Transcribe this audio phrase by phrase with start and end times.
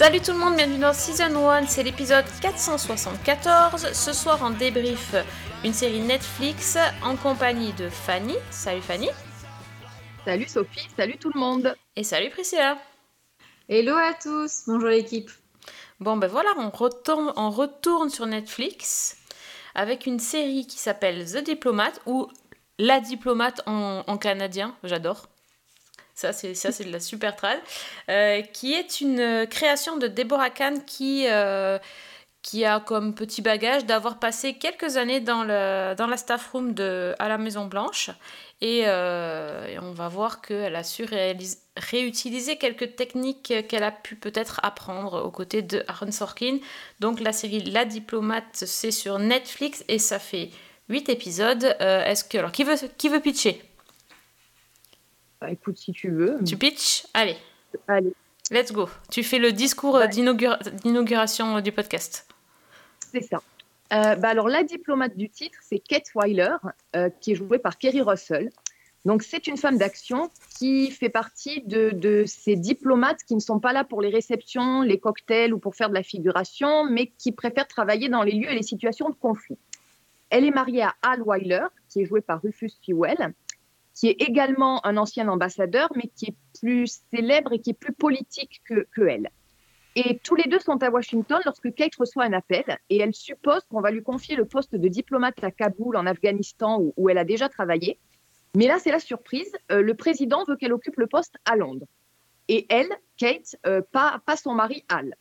[0.00, 3.92] Salut tout le monde, bienvenue dans Season 1, c'est l'épisode 474.
[3.92, 5.14] Ce soir en débrief,
[5.62, 8.36] une série Netflix en compagnie de Fanny.
[8.50, 9.10] Salut Fanny.
[10.24, 11.76] Salut Sophie, salut tout le monde.
[11.96, 12.78] Et salut Priscilla.
[13.68, 15.30] Hello à tous, bonjour l'équipe.
[16.00, 19.18] Bon ben voilà, on retourne, on retourne sur Netflix
[19.74, 22.26] avec une série qui s'appelle The Diplomat ou
[22.78, 25.26] La Diplomate en, en canadien, j'adore.
[26.20, 27.58] Ça, c'est ça, c'est de la super trad.
[28.10, 31.78] Euh, qui est une euh, création de Deborah Kahn qui, euh,
[32.42, 36.74] qui a comme petit bagage d'avoir passé quelques années dans, le, dans la staff room
[36.74, 38.10] de, à la Maison Blanche.
[38.60, 41.06] Et, on va voir qu'elle a su
[41.78, 46.58] réutiliser quelques techniques qu'elle a pu peut-être apprendre aux côtés de Aaron Sorkin.
[47.00, 50.50] Donc la série La Diplomate, c'est sur Netflix et ça fait
[50.90, 51.64] 8 épisodes.
[51.80, 53.62] Est-ce que alors qui veut qui veut pitcher?
[55.40, 56.38] Bah, écoute, si tu veux.
[56.46, 57.06] Tu pitches?
[57.14, 57.36] Allez.
[57.88, 58.12] Allez,
[58.50, 58.88] Let's go.
[59.10, 60.08] Tu fais le discours euh, Ouais.
[60.08, 62.26] d'inauguration euh, du podcast.
[63.12, 63.40] c'est ça.
[63.92, 66.54] Euh, bah, alors, la diplomate du titre, c'est Kate Weiler,
[66.94, 68.50] euh, qui est jouée par Kerry Russell.
[69.04, 73.58] Donc, c'est une femme d'action qui fait partie de, de ces diplomates qui ne sont
[73.58, 77.32] pas là pour les réceptions, les cocktails ou pour faire de la figuration, mais qui
[77.32, 79.56] préfèrent travailler dans les lieux et les situations de conflit.
[80.28, 83.32] Elle est mariée à Al Weiler, qui est joué par Rufus Sewell,
[84.00, 87.92] qui est également un ancien ambassadeur, mais qui est plus célèbre et qui est plus
[87.92, 89.28] politique que, elle.
[89.94, 93.60] Et tous les deux sont à Washington lorsque Kate reçoit un appel et elle suppose
[93.68, 97.24] qu'on va lui confier le poste de diplomate à Kaboul, en Afghanistan, où, elle a
[97.24, 97.98] déjà travaillé.
[98.56, 99.52] Mais là, c'est la surprise.
[99.70, 101.86] euh, le président veut qu'elle occupe le poste à Londres.
[102.48, 105.14] Et elle, Kate, euh, pas, pas son mari Al.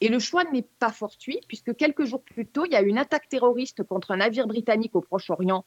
[0.00, 2.98] Et le choix n'est pas fortuit, puisque quelques jours plus tôt, il y a une
[2.98, 5.64] attaque terroriste contre un navire britannique au Proche-Orient,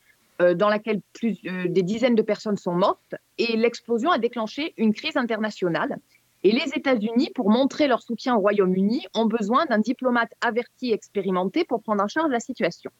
[0.53, 3.15] dans laquelle plus, euh, des dizaines de personnes sont mortes.
[3.37, 5.97] Et l'explosion a déclenché une crise internationale.
[6.43, 10.93] Et les États-Unis, pour montrer leur soutien au Royaume-Uni, ont besoin d'un diplomate averti et
[10.93, 12.91] expérimenté pour prendre en charge la situation.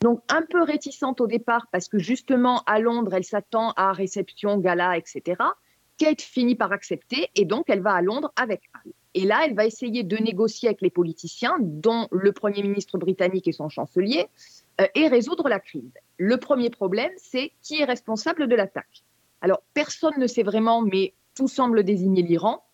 [0.00, 4.58] Donc, un peu réticente au départ, parce que justement, à Londres, elle s'attend à réception,
[4.58, 5.36] gala, etc.
[5.98, 8.92] Kate finit par accepter et donc elle va à Londres avec Al.
[9.14, 13.46] Et là, elle va essayer de négocier avec les politiciens, dont le Premier ministre britannique
[13.46, 14.26] et son chancelier,
[14.80, 15.92] euh, et résoudre la crise.
[16.16, 19.04] Le premier problème, c'est qui est responsable de l'attaque.
[19.40, 22.64] Alors, personne ne sait vraiment, mais tout semble désigner l'Iran.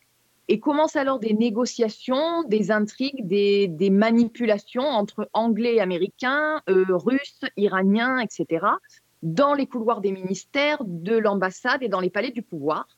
[0.49, 8.19] Et commencent alors des négociations, des intrigues, des, manipulations entre Anglais Américains, euh, Russes, Iraniens,
[8.19, 8.67] etc.,
[9.23, 12.89] dans les couloirs des ministères, de l'ambassade et dans les palais du pouvoir.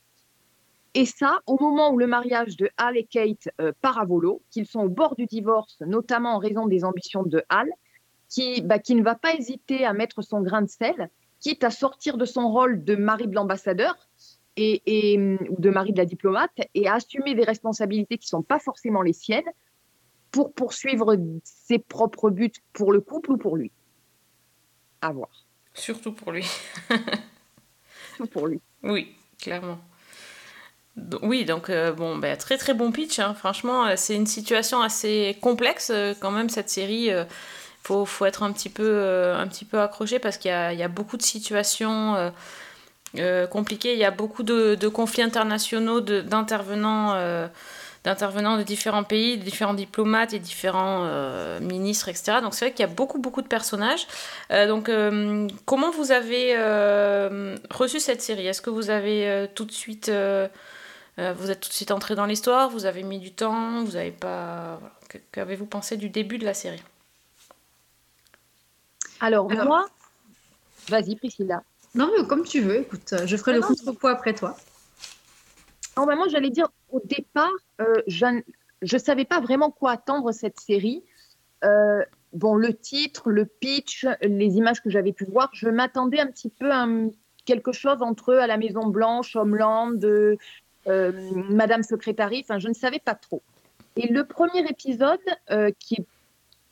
[0.95, 4.41] Et ça, au moment où le mariage de Hal et Kate euh, part à volo,
[4.51, 7.67] qu'ils sont au bord du divorce, notamment en raison des ambitions de Hal,
[8.33, 11.69] qui, bah, qui ne va pas hésiter à mettre son grain de sel, quitte à
[11.69, 13.95] sortir de son rôle de mari de l'ambassadeur
[14.57, 18.29] et, et, ou de mari de la diplomate et à assumer des responsabilités qui ne
[18.29, 19.49] sont pas forcément les siennes
[20.31, 23.71] pour poursuivre ses propres buts pour le couple ou pour lui.
[25.01, 25.29] À voir.
[25.75, 26.45] Surtout pour lui.
[28.17, 28.59] Tout pour lui.
[28.81, 29.77] Oui, clairement.
[31.21, 33.19] Oui, donc euh, bon, ben, très très bon pitch.
[33.19, 33.33] hein.
[33.35, 37.09] Franchement, euh, c'est une situation assez complexe euh, quand même cette série.
[37.83, 40.83] Faut, faut être un petit peu, euh, un petit peu accroché parce qu'il y y
[40.83, 42.29] a beaucoup de situations euh,
[43.17, 43.93] euh, compliquées.
[43.93, 47.15] Il y a beaucoup de, conflits internationaux, d'intervenants,
[48.03, 51.05] d'intervenants de différents pays, de différents diplomates et différents
[51.59, 52.37] ministres, etc.
[52.41, 54.07] Donc c'est vrai qu'il y a beaucoup beaucoup de personnages.
[54.49, 54.89] Donc
[55.65, 56.55] comment vous avez
[57.69, 58.47] reçu cette série?
[58.47, 60.11] Est-ce que vous avez tout de suite
[61.17, 62.69] vous êtes tout de suite entré dans l'histoire?
[62.69, 63.83] Vous avez mis du temps?
[63.83, 64.79] Vous n'avez pas
[65.31, 66.81] Qu'avez-vous pensé du début de la série?
[69.23, 69.85] Alors, Alors- moi,
[70.89, 71.63] vas-y Priscilla.
[71.95, 74.57] Non, mais comme tu veux, écoute, je ferai Non, le contrepoids après toi.
[75.95, 81.05] Normalement, j'allais dire au départ, euh, je ne savais pas vraiment quoi attendre cette série.
[81.63, 82.03] Euh,
[82.33, 86.49] bon, le titre, le pitch, les images que j'avais pu voir, je m'attendais un petit
[86.49, 86.85] peu à
[87.45, 90.35] quelque chose entre à la Maison Blanche, Homeland, euh,
[90.85, 93.41] Madame Secrétaire, enfin, je ne savais pas trop.
[93.95, 95.21] Et le premier épisode,
[95.79, 96.05] qui est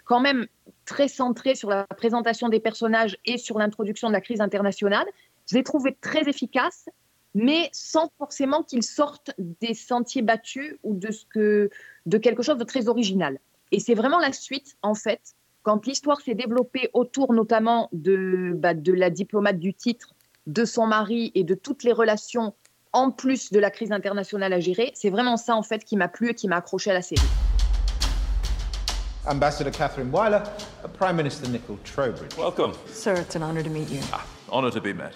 [0.03, 0.47] quand même
[0.91, 5.05] très centré sur la présentation des personnages et sur l'introduction de la crise internationale,
[5.49, 6.89] je l'ai trouvé très efficace
[7.33, 13.39] mais sans forcément qu'ils sortent des sentiers battus ou de quelque chose de très original.
[13.71, 15.21] Et c'est vraiment la suite, en fait,
[15.63, 20.13] quand l'histoire s'est développée autour notamment de, bah, de la diplomate du titre,
[20.45, 22.53] de son mari et de toutes les relations
[22.91, 26.09] en plus de la crise internationale à gérer, c'est vraiment ça, en fait, qui m'a
[26.09, 27.21] plu et qui m'a accroché à la série.
[29.27, 30.43] Ambassador Catherine Weiler,
[30.93, 32.35] Prime Minister Nicole Trowbridge.
[32.37, 32.73] Welcome.
[32.87, 33.99] Sir, it's an honor to meet you.
[34.11, 35.13] Ah, honor to be met.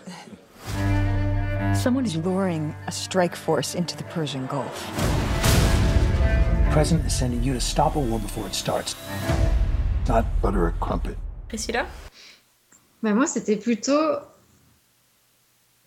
[1.75, 4.91] Someone is luring a strike force into the Persian Gulf.
[6.65, 8.95] The president is sending you to stop a war before it starts.
[10.07, 11.17] Not butter a crumpet.
[11.49, 11.85] Priscilla
[13.01, 14.17] Bah, moi, c'était plutôt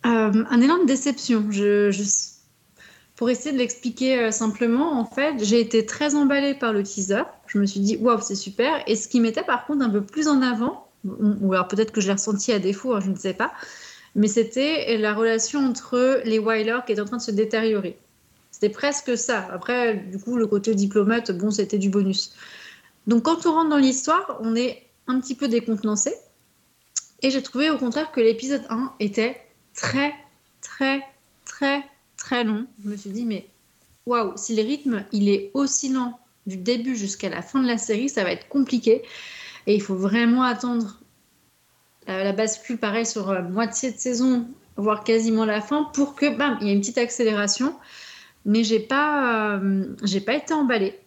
[0.06, 1.50] euh, un élan de déception.
[1.50, 2.37] Je, je-
[3.18, 7.24] Pour essayer de l'expliquer euh, simplement, en fait, j'ai été très emballée par le teaser.
[7.48, 8.84] Je me suis dit, waouh, c'est super.
[8.86, 12.00] Et ce qui m'était par contre un peu plus en avant, ou alors peut-être que
[12.00, 13.52] je l'ai ressenti à défaut, hein, je ne sais pas,
[14.14, 17.98] mais c'était la relation entre les Wyler qui est en train de se détériorer.
[18.52, 19.48] C'était presque ça.
[19.52, 22.36] Après, du coup, le côté diplomate, bon, c'était du bonus.
[23.08, 26.14] Donc, quand on rentre dans l'histoire, on est un petit peu décontenancé.
[27.22, 29.40] Et j'ai trouvé au contraire que l'épisode 1 était
[29.74, 30.14] très,
[30.60, 31.02] très,
[31.44, 31.82] très,
[32.28, 32.66] très long.
[32.84, 33.48] Je me suis dit, mais
[34.04, 37.78] waouh, si le rythme il est aussi lent du début jusqu'à la fin de la
[37.78, 39.02] série, ça va être compliqué.
[39.66, 41.00] Et il faut vraiment attendre
[42.06, 44.46] la, bascule, pareil, sur euh, moitié de saison,
[44.76, 47.74] voire quasiment la fin, pour que, bam, il y ait une petite accélération.
[48.44, 50.98] Mais j'ai pas, euh, j'ai pas été emballée.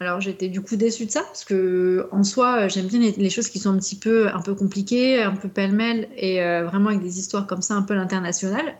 [0.00, 3.30] Alors j'étais du coup déçue de ça parce que en soi euh, j'aime bien les,
[3.30, 7.02] choses qui sont un petit peu un peu compliquées, un peu pêle-mêle et vraiment avec
[7.02, 8.76] des histoires comme ça un peu l'international.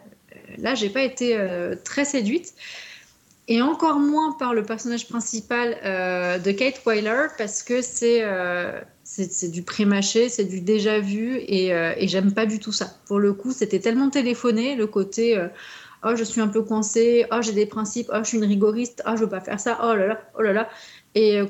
[0.63, 2.55] Là j'ai pas été euh, très séduite
[3.49, 8.81] et encore moins par le personnage principal euh, de Kate Weiler parce que c'est euh,
[9.03, 12.87] c'est du pré-mâché, c'est du déjà vu et, euh, et j'aime pas du tout ça.
[13.07, 15.49] Pour le coup c'était tellement téléphoné le côté euh,
[16.05, 19.03] oh je suis un peu coincée, oh j'ai des principes, oh je suis une rigoriste,
[19.07, 20.69] oh je veux pas faire ça, oh là là, oh là là
[21.17, 21.41] et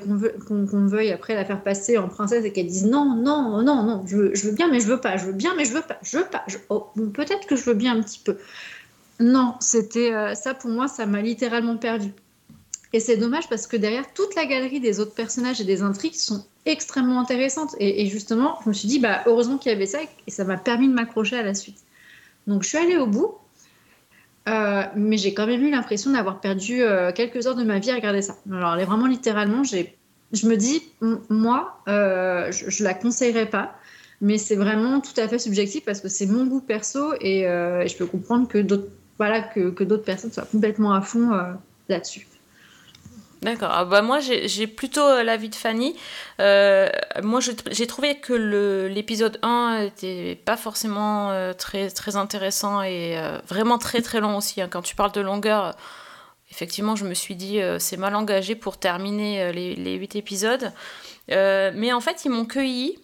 [0.47, 4.03] qu'on veuille après la faire passer en princesse et qu'elle dise non, non, non, non,
[4.07, 5.83] je veux, je veux bien, mais je veux pas, je veux bien, mais je veux
[5.83, 6.43] pas, je veux pas.
[6.69, 8.37] oh, Peut-être que je veux bien un petit peu.
[9.21, 12.11] Non, c'était euh, ça pour moi, ça m'a littéralement perdu.
[12.91, 16.15] Et c'est dommage parce que derrière toute la galerie des autres personnages et des intrigues
[16.15, 17.75] sont extrêmement intéressantes.
[17.79, 20.57] Et, justement, je me suis dit, bah, heureusement qu'il y avait ça et ça m'a
[20.57, 21.77] permis de m'accrocher à la suite.
[22.47, 23.35] Donc je suis allée au bout.
[24.49, 27.91] Euh, mais j'ai quand même eu l'impression d'avoir perdu euh, quelques heures de ma vie
[27.91, 28.35] à regarder ça.
[28.51, 30.81] Alors, vraiment, littéralement, je me dis,
[31.29, 33.75] moi, je, je la conseillerais pas,
[34.19, 37.95] mais c'est vraiment tout à fait subjectif parce que c'est mon goût perso et je
[37.95, 38.89] peux comprendre que d'autres,
[39.21, 41.53] voilà, que, d'autres personnes soient complètement à fond euh,
[41.89, 42.25] là-dessus.
[43.43, 43.69] D'accord.
[43.71, 45.95] Ah bah moi, j'ai plutôt euh, l'avis de Fanny.
[46.39, 46.89] Euh,
[47.21, 48.33] moi, j'ai trouvé que
[48.87, 53.15] l'épisode 1 était pas forcément très, très intéressant et
[53.47, 54.59] vraiment très très long aussi.
[54.59, 54.67] hein.
[54.67, 55.75] Quand tu parles de longueur,
[56.49, 60.71] effectivement, je me suis dit, c'est mal engagé pour terminer les, les 8 épisodes.
[61.29, 62.97] Mais en fait, ils m'ont cueilli.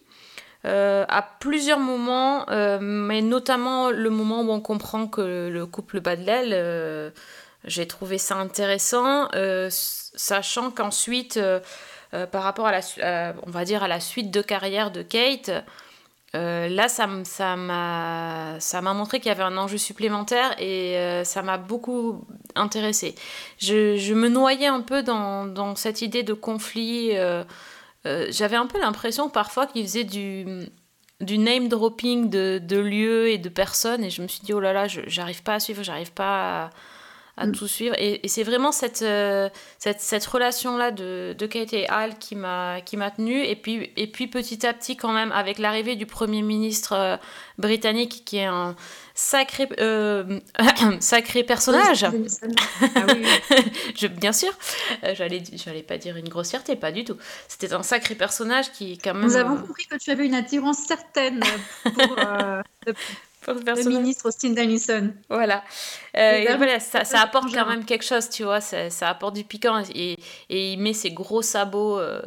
[0.65, 6.01] Euh, à plusieurs moments, euh, mais notamment le moment où on comprend que le couple
[6.01, 7.11] bat de l'aile, euh,
[7.63, 9.27] j'ai trouvé ça intéressant,
[9.69, 11.39] sachant qu'ensuite,
[12.31, 15.51] par rapport à la, on va dire à la suite de carrière de Kate,
[16.33, 17.07] là, ça
[17.57, 22.25] m'a montré qu'il y avait un enjeu supplémentaire et ça m'a beaucoup
[22.55, 23.15] intéressé.
[23.59, 27.17] Je, me noyais un peu dans cette idée de conflit.
[28.07, 30.45] Euh, J'avais un peu l'impression parfois qu'il faisait du,
[31.21, 34.73] name dropping de, de lieux et de personnes et je me suis dit, oh là
[34.73, 36.69] là, j'arrive pas à suivre, j'arrive pas à,
[37.37, 37.51] à Mm.
[37.51, 37.95] tout suivre.
[37.99, 42.35] Et, et c'est vraiment cette, euh, cette, cette relation-là de, de Kate et Al qui
[42.35, 42.81] m'a
[43.15, 43.43] tenue.
[43.43, 47.17] Et puis, et puis petit à petit, quand même, avec l'arrivée du Premier ministre euh,
[47.57, 48.75] britannique, qui est un
[49.13, 50.39] sacré, euh,
[50.99, 52.05] sacré personnage.
[52.95, 53.57] Ah oui, oui.
[53.95, 54.51] Je, bien sûr,
[55.13, 57.17] j'allais pas dire une grossièreté, pas du tout.
[57.47, 59.23] C'était un sacré personnage qui, quand même.
[59.23, 61.43] Nous avons compris que tu avais une attirance certaine
[61.83, 62.15] pour
[63.55, 64.01] le, pour le le personnage.
[64.01, 65.13] ministre Austin Dennison.
[65.29, 65.63] Voilà.
[66.15, 69.09] Euh, Et et là, voilà, ça, apporte quand même quelque chose, tu vois, ça, ça
[69.09, 70.17] apporte du piquant et,
[70.49, 72.21] et il met ses gros sabots euh,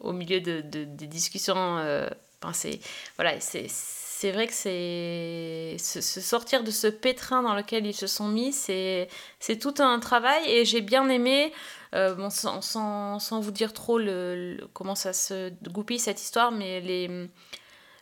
[0.00, 1.54] au milieu de, de- des discussions.
[1.78, 2.08] euh,
[2.42, 2.80] enfin, c'est,
[3.16, 7.94] voilà, c'est, c'est vrai que c'est se, se sortir de ce pétrin dans lequel ils
[7.94, 9.08] se sont mis, c'est,
[9.40, 11.52] c'est tout un travail et j'ai bien aimé,
[11.94, 16.20] euh, bon, sans, sans, sans vous dire trop le, le- comment ça se goupille cette
[16.22, 17.28] histoire, mais les,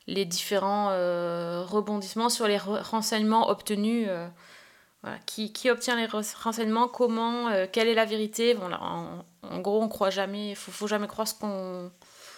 [0.07, 4.07] les différents euh, rebondissements sur les re- renseignements obtenus.
[4.09, 4.28] euh,
[5.02, 8.54] voilà, qui, qui obtient les re- renseignements, comment, euh, quelle est la vérité?
[8.54, 11.90] Bon, là, en, en gros, on croit jamais, il faut, faut jamais croire ce qu'on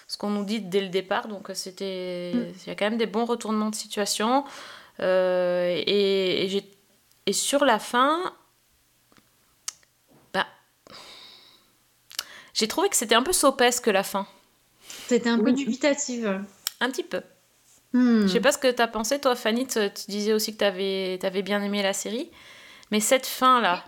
[0.06, 1.26] ce qu'on nous dit dès le départ.
[1.26, 4.44] Donc, c'était, il y a quand même des bons retournements de situation.
[5.00, 6.70] Euh, et, et j'ai,
[7.24, 8.34] et sur la fin,
[10.34, 10.46] bah,
[12.52, 14.26] j'ai trouvé que c'était un peu sopesque la fin.
[15.08, 16.44] C'était un peu dubitative.
[16.80, 17.22] Un petit peu.
[17.92, 18.22] Hmm.
[18.22, 19.66] Je sais pas ce que t'as pensé, toi, Fanny.
[19.66, 22.30] Tu tu disais aussi que t'avais avais bien aimé la série.
[22.90, 23.84] Mais cette fin-là,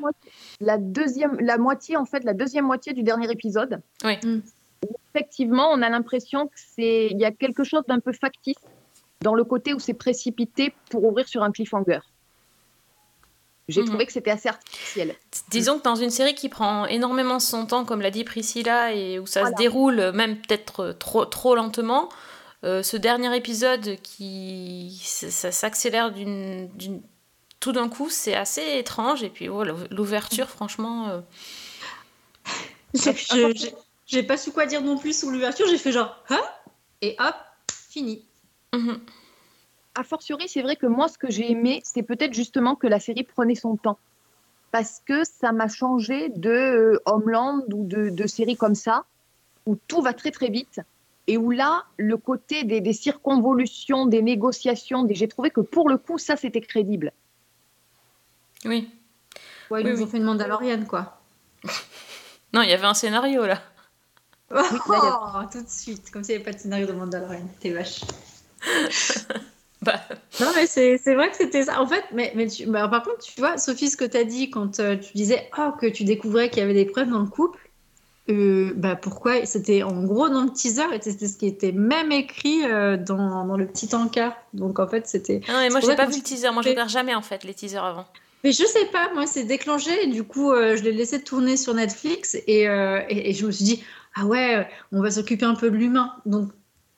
[0.61, 3.81] La deuxième, la moitié, en fait, la deuxième moitié du dernier épisode.
[4.05, 4.17] Oui.
[4.25, 4.41] Mm.
[5.15, 8.57] effectivement, on a l'impression que c'est, il y a quelque chose d'un peu factice
[9.23, 12.01] dans le côté où c'est précipité pour ouvrir sur un cliffhanger.
[13.69, 13.87] J'ai Mhm.
[13.89, 15.15] trouvé que c'était assez artificiel.
[15.51, 19.19] Disons que dans une série qui prend énormément son temps, comme l'a dit Priscilla, et
[19.19, 19.57] où ça Voilà.
[19.57, 22.11] se déroule même peut-être trop, trop lentement,
[22.65, 27.03] euh, ce dernier épisode qui ça, ça s'accélère d'une, d'une-
[27.61, 29.23] tout d'un coup, c'est assez étrange.
[29.23, 31.21] Et puis voilà, l'ouverture, franchement, euh,
[32.95, 33.75] J'ai- je- j'ai-
[34.07, 36.43] J'ai pas su quoi dire non plus sous l'ouverture, j'ai fait genre, hein?
[37.01, 37.35] Et hop,
[37.73, 38.23] fini.
[38.75, 39.01] mhm.
[39.97, 43.01] A fortiori, c'est vrai que moi, ce que j'ai aimé, c'est peut-être justement que la
[43.01, 43.99] série prenait son temps.
[44.73, 49.05] Parce que ça m'a changé de euh, Homeland ou de, de séries comme ça,
[49.67, 50.81] où tout va très très vite.
[51.27, 55.15] Et où là, le côté des, des circonvolutions, des négociations, des...
[55.15, 57.13] j'ai trouvé que pour le coup, ça, c'était crédible.
[58.65, 58.91] oui.
[59.71, 60.05] Ouais, ils Oui, nous oui.
[60.05, 61.21] ont fait une Mandalorian, quoi.
[62.53, 63.63] Non, il y avait un scénario là.
[64.51, 64.61] Oh,
[65.51, 67.49] tout de suite, comme s'il n'y avait pas de scénario de Mandalorian.
[67.61, 68.03] T'es vache.
[69.83, 70.01] Bah,
[70.41, 71.79] Non, mais c'est c'est vrai que c'était ça.
[71.81, 74.25] En fait, mais, mais tu- bah, par contre, tu vois, Sophie, ce que tu as
[74.25, 77.19] dit quand euh, tu disais oh, que tu découvrais qu'il y avait des preuves dans
[77.19, 77.59] le couple,
[78.31, 79.45] euh, bah, pourquoi?
[79.45, 83.57] C'était en gros dans le teaser c'était ce qui était même écrit euh, dans, dans
[83.57, 84.35] le petit encart.
[84.55, 85.41] Donc en fait, c'était.
[85.49, 86.51] ah non, mais moi, j'ai pas vu le teaser.
[86.53, 88.07] Moi, je regarde jamais en fait les teasers avant.
[88.43, 91.57] Mais je sais pas, moi, c'est déclenché et du coup, euh, je l'ai laissé tourner
[91.57, 95.55] sur Netflix et, et, et je me suis dit ah ouais, on va s'occuper un
[95.55, 96.13] peu de l'humain.
[96.27, 96.51] Donc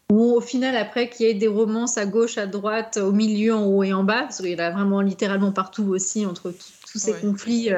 [0.08, 3.64] au final, après, qu'il y ait des romances à gauche, à droite, au milieu, en
[3.66, 6.52] haut et en bas, parce qu'il y en a vraiment littéralement partout aussi, entre
[6.92, 7.20] tous ces Ouais.
[7.20, 7.70] conflits,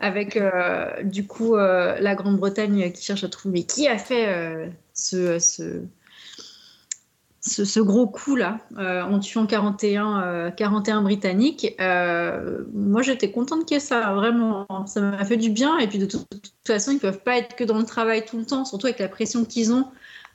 [0.00, 4.66] avec euh, du coup euh, la Grande-Bretagne qui cherche à trouver qui a fait euh,
[4.92, 5.82] ce, ce,
[7.40, 11.74] ce, ce gros coup là, euh, en tuant 41, euh, 41 Britanniques?
[11.80, 14.66] Euh, moi, j'étais contente qu'il y ait ça, vraiment.
[14.86, 15.78] Ça m'a fait du bien.
[15.78, 18.24] Et puis, de, toute- de toute façon, ils peuvent pas être que dans le travail
[18.24, 19.86] tout le temps, surtout avec la pression qu'ils ont.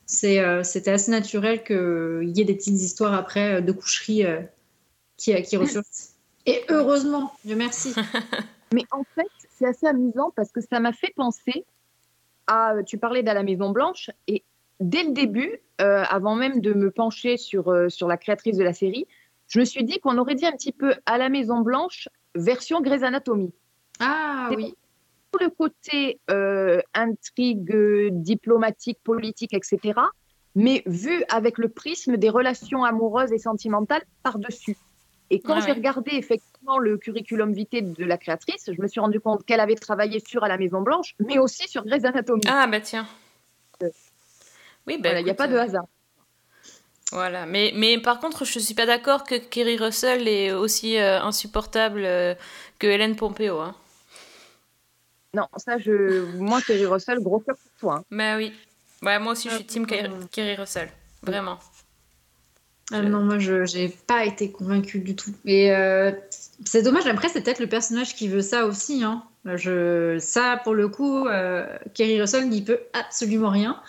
[0.06, 4.42] C'est, euh, c'était assez naturel qu'il y ait des petites histoires après de coucherie euh,
[5.18, 6.16] qui, qui ressurgissent.
[6.46, 7.94] Et heureusement, Dieu merci.
[8.74, 9.26] Mais en fait,
[9.60, 11.66] c'est assez amusant parce que ça m'a fait penser
[12.48, 12.76] à.
[12.86, 14.44] Tu parlais d'à la Maison Blanche et
[14.80, 18.64] dès le début, euh, avant même de me pencher sur, euh, sur la créatrice de
[18.64, 19.06] la série,
[19.48, 22.82] je me suis dit qu'on aurait dit un petit peu à la Maison Blanche version
[22.82, 23.52] Grey's Anatomy.
[24.00, 24.76] Ah oui.
[25.32, 30.00] Tout le côté euh, intrigue euh, diplomatique, politique, etc.,
[30.56, 34.78] mais vu avec le prisme des relations amoureuses et sentimentales par-dessus.
[35.32, 39.00] Et quand Ouais, j'ai regardé effectivement le curriculum vitae de la créatrice, je me suis
[39.00, 42.42] rendu compte qu'elle avait travaillé sur à la Maison Blanche, mais aussi sur Grey's Anatomy.
[42.48, 43.08] Ah, bah tiens.
[44.88, 45.10] Oui, bah.
[45.10, 45.86] Voilà, Il n'y a pas de euh, hasard.
[47.12, 51.20] Voilà, mais, mais par contre, je suis pas d'accord que Kerry Russell est aussi euh,
[51.22, 52.36] insupportable euh,
[52.78, 53.60] que Hélène Pompeo.
[53.60, 53.76] Hein.
[55.34, 56.26] Non, ça, je...
[56.38, 57.96] moi, Kerry Russell, gros cœur pour toi.
[58.00, 58.04] hein.
[58.10, 58.52] Bah oui.
[59.04, 60.90] Ouais, moi aussi, je suis team Kerry, Euh, Kerry Russell.
[61.22, 61.60] Vraiment.
[62.92, 65.32] Ah non, moi, je n'ai pas été convaincue du tout.
[65.46, 66.12] Et euh,
[66.66, 69.04] c'est dommage, après, c'est peut-être le personnage qui veut ça aussi.
[69.04, 69.24] Hein.
[69.46, 73.80] Je, ça, pour le coup, euh, Kerry Russell n'y peut absolument rien.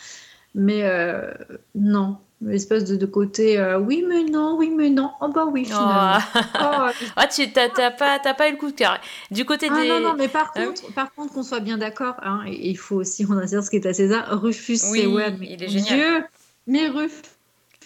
[0.54, 1.32] Mais euh,
[1.74, 5.12] non, l'espèce de, de côté euh, oui, mais non, oui, mais non.
[5.20, 6.18] Oh bah oui, finalement.
[6.34, 6.38] Oh.
[6.60, 8.98] Oh, Ah, tu t'as pas, t'as pas eu le coup de cœur.
[9.30, 9.88] Du côté Ah des.
[9.88, 12.96] non, non, mais par Ah contre, par contre qu'on soit bien d'accord, hein, il faut
[12.96, 15.98] aussi à César ce qui est à César, Rufus Oui, Sewell, mais il est génial.
[15.98, 16.24] Dieu,
[16.66, 17.22] mais Rufus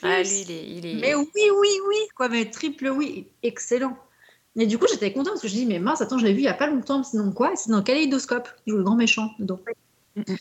[0.04, 0.64] Ah, lui, il est.
[0.78, 0.94] Il est...
[1.00, 3.96] Mais oui, oui, oui, quoi, mais triple oui, excellent.
[4.56, 6.40] Et du coup, j'étais contente parce que je dis, mais mince, attends, je l'ai vu
[6.40, 7.56] il y a pas longtemps, c'est dans quoi?
[7.56, 9.58] C'est dans Kaléidoscope, il joue le grand méchant dedans.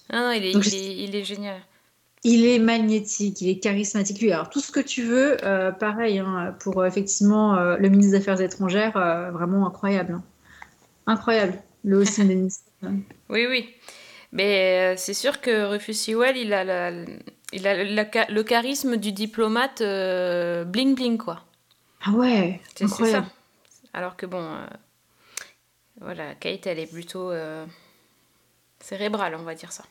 [0.09, 1.59] Ah non, il est, Donc, il je- est, il est génial.
[2.25, 4.31] Il est magnétique, il est charismatique, lui.
[4.31, 8.11] Alors, tout ce que tu veux, euh, pareil, hein, pour euh, effectivement euh, le ministre
[8.11, 10.13] des Affaires étrangères, euh, vraiment incroyable.
[10.13, 10.23] hein.
[11.07, 11.61] Incroyable.
[11.83, 12.71] Le aussi ministre.
[13.29, 13.69] Oui, oui.
[14.31, 17.05] Mais euh, c'est sûr que Rufus Sewell, il a, la-
[17.53, 17.83] il a
[18.29, 21.41] le, charisme du diplomate euh, bling bling, quoi.
[22.05, 22.93] Ah ouais, C'est ça.
[22.93, 23.27] incroyable.
[23.93, 24.65] Alors que bon, euh,
[26.01, 27.65] voilà, Kate, elle est plutôt euh,
[28.79, 29.83] cérébrale, on va dire ça.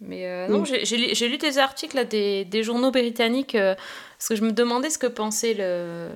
[0.00, 0.80] Mais euh, non, Oui.
[0.82, 3.74] j'ai- lu- des articles là, des, des journaux britanniques euh,
[4.16, 6.08] parce que je me demandais ce que pensaient le-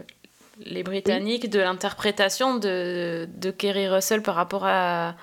[0.65, 5.17] les Britanniques de l'interprétation de, de Kerry Russell par rapport à,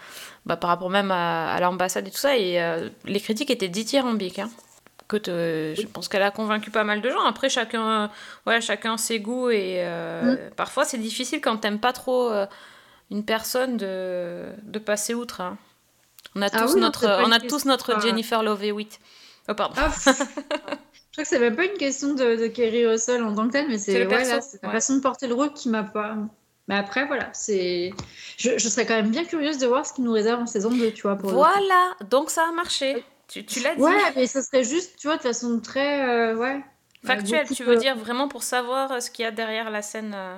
[0.46, 2.38] bah, par rapport même à, à l'ambassade et tout ça.
[2.38, 4.40] Et euh, les critiques étaient dithyrambiques.
[4.40, 4.52] Hein.
[5.12, 7.26] Écoute, euh, je pense qu'elle a convaincu pas mal de gens.
[7.26, 8.08] Après, chacun, euh,
[8.48, 12.46] ouais, chacun ses goûts et euh, parfois c'est difficile quand t'aimes pas trop euh,
[13.10, 15.42] une personne de, de passer outre.
[15.42, 15.58] hein.
[16.34, 19.02] On a Ah tous oui, notre, on a tous notre Jennifer Love Hewitt.
[19.50, 19.76] Oh pardon.
[19.78, 20.78] Ah, je crois
[21.18, 23.78] que c'est même pas une question de, de Kerry Russell en tant que tel, mais
[23.80, 24.72] C'est ouais, la ouais.
[24.72, 26.16] façon de porter le rôle qui m'a pas.
[26.70, 27.92] Mais après, voilà, c'est.
[28.38, 30.70] Je, je serais quand même bien curieuse de voir ce qu'il nous réserve en saison
[30.70, 31.18] 2, tu vois.
[31.18, 31.32] Pour.
[31.32, 33.04] Voilà, donc ça a marché.
[33.32, 33.84] Tu, tu l'as dit.
[33.84, 36.08] Ouais, mais ça serait juste, tu vois, de façon très.
[36.08, 36.62] euh, ouais.
[37.04, 39.70] Factuel, beaucoup tu veux de- dire vraiment pour savoir euh, ce qu'il y a derrière
[39.70, 40.14] la scène.
[40.16, 40.38] euh.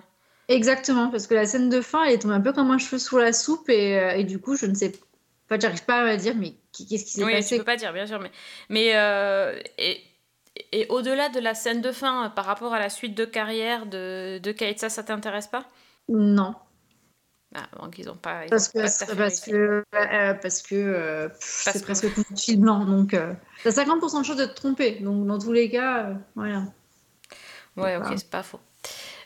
[0.49, 2.97] Exactement, parce que la scène de fin, elle est tombée un peu comme un cheveu
[2.99, 4.91] sous la soupe, et, euh, et du coup, je ne sais
[5.47, 7.57] pas, j'arrive pas à dire, mais qu'est-ce qui s'est Oui, passé?
[7.59, 8.31] peux pas dire, bien sûr, mais
[8.69, 10.01] mais euh, et,
[10.71, 13.85] et au-delà de la scène de fin, euh, par rapport à la suite de carrière
[13.85, 15.65] de de Kaitsa, ça t'intéresse pas?
[16.37, 16.55] Non,
[17.55, 18.45] Ah, donc ils ont pas.
[18.45, 21.83] ils parce ont que pas à fait parce que euh, parce que euh, c'est que-
[21.85, 22.07] presque
[22.37, 23.33] fil blanc, donc euh,
[23.63, 26.63] t'as 50% de chance de te tromper, donc dans tous les cas, euh, voilà.
[27.77, 28.17] Ouais, ok, Voilà.
[28.17, 28.59] c'est pas faux.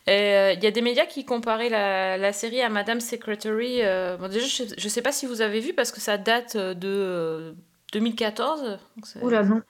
[0.10, 3.82] Euh, Il y a des médias qui comparaient la, la série à Madame Secretary.
[3.82, 6.56] euh, bon, déjà, je, je sais pas si vous avez vu parce que ça date
[6.56, 7.54] euh, de euh,
[7.94, 8.62] 2014.
[8.96, 9.62] donc c'est- Oula, non.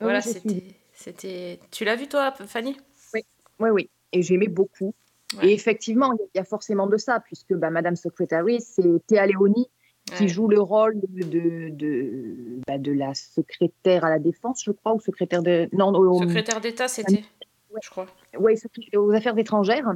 [0.00, 0.60] Voilà, Oui, j'ai suivi.
[0.60, 1.60] c'était, c'était.
[1.70, 2.76] Tu l'as vu toi, Fanny?
[3.14, 3.90] Oui, oui.
[4.12, 4.94] Et j'aimais beaucoup.
[5.38, 5.48] Ouais.
[5.48, 9.68] Et effectivement, il y a forcément de ça, puisque bah, Madame Secretary, c'est Théa Léoni
[10.16, 10.28] qui Ouais.
[10.28, 14.94] joue le rôle de, de, de, bah, de la secrétaire à la défense, je crois,
[14.94, 15.68] ou secrétaire de.
[15.72, 17.24] Non, au- Secrétaire d'État, c'était,
[17.70, 17.80] Ouais.
[17.82, 18.06] je crois.
[18.32, 19.92] secré- aux affaires étrangères.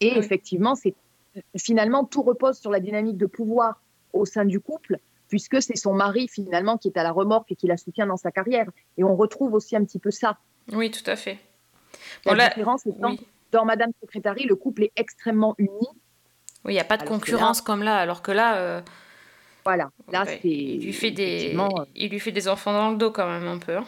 [0.00, 0.18] Et Oui.
[0.18, 0.94] effectivement, c'est
[1.56, 3.80] finalement tout repose sur la dynamique de pouvoir
[4.12, 7.56] au sein du couple, puisque c'est son mari finalement qui est à la remorque et
[7.56, 8.68] qui la soutient dans sa carrière.
[8.98, 10.36] Et on retrouve aussi un petit peu ça.
[10.74, 11.38] Oui, tout à fait.
[12.26, 13.26] La Bon, là, différence étant oui.
[13.52, 15.86] Dans Madame Secretary, le couple est extrêmement uni.
[16.64, 18.80] Oui, il n'y a pas de Alors concurrence comme là, alors que là, euh,
[19.64, 19.90] Voilà.
[20.10, 21.22] Là, ouais, c'est il, lui fait des...
[21.22, 23.76] effectivement, euh, il lui fait des enfants dans le dos quand même un peu.
[23.76, 23.84] hein.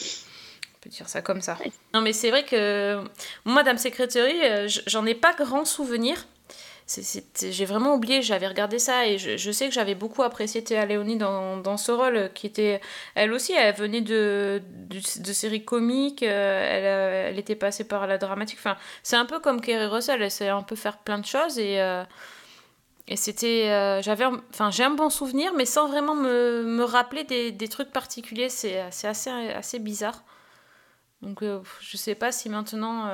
[0.00, 1.58] On peut dire ça comme ça.
[1.94, 3.02] Non, mais c'est vrai que
[3.44, 6.26] Madame Secretary, euh, j'en ai pas grand souvenir.
[6.86, 10.86] J'ai vraiment oublié, j'avais regardé ça et je, je sais que j'avais beaucoup apprécié Théa
[10.86, 12.80] Léoni dans, dans ce rôle euh, qui était.
[13.16, 17.88] Elle aussi, elle venait de, de, de séries comiques, euh, elle, euh, elle était passée
[17.88, 18.58] par la dramatique.
[18.60, 21.58] Enfin, c'est un peu comme Kerry Russell, elle sait un peu faire plein de choses
[21.58, 21.80] et.
[23.08, 24.00] et c'était.
[24.02, 27.90] j'avais Enfin, j'ai un bon souvenir, mais sans vraiment me, me rappeler des, des trucs
[27.90, 28.48] particuliers.
[28.48, 30.22] C'est assez, assez bizarre.
[31.22, 33.08] Donc, euh, je sais pas si maintenant,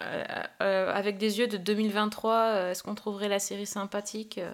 [0.00, 4.52] avec des yeux de 2023, euh, est-ce qu'on trouverait la série sympathique Euh,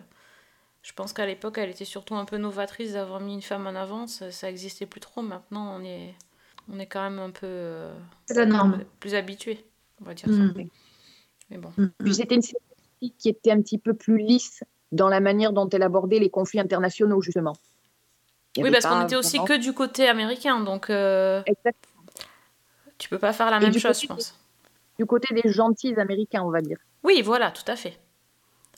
[0.82, 3.74] Je pense qu'à l'époque, elle était surtout un peu novatrice d'avoir mis une femme en
[3.76, 4.06] avant.
[4.08, 5.22] Ça, ça existait plus trop.
[5.22, 6.14] Maintenant, on est,
[6.72, 7.92] on est quand même un peu euh,
[8.26, 8.84] C'est la norme.
[8.98, 9.64] plus, habitué,
[10.00, 10.60] on va dire ça.
[11.50, 11.72] Mais bon.
[11.76, 11.86] Mm.
[11.98, 15.68] Puis c'était une série qui était un petit peu plus lisse dans la manière dont
[15.68, 17.54] elle abordait les conflits internationaux, justement.
[18.58, 21.78] Oui, parce qu'on était aussi vraiment- que du côté américain, donc euh, Exact.
[22.98, 24.38] tu peux pas faire la Et même chose, côté je pense.
[24.98, 26.78] Du côté des gentils américains, on va dire.
[27.02, 27.98] Oui, voilà, tout à fait.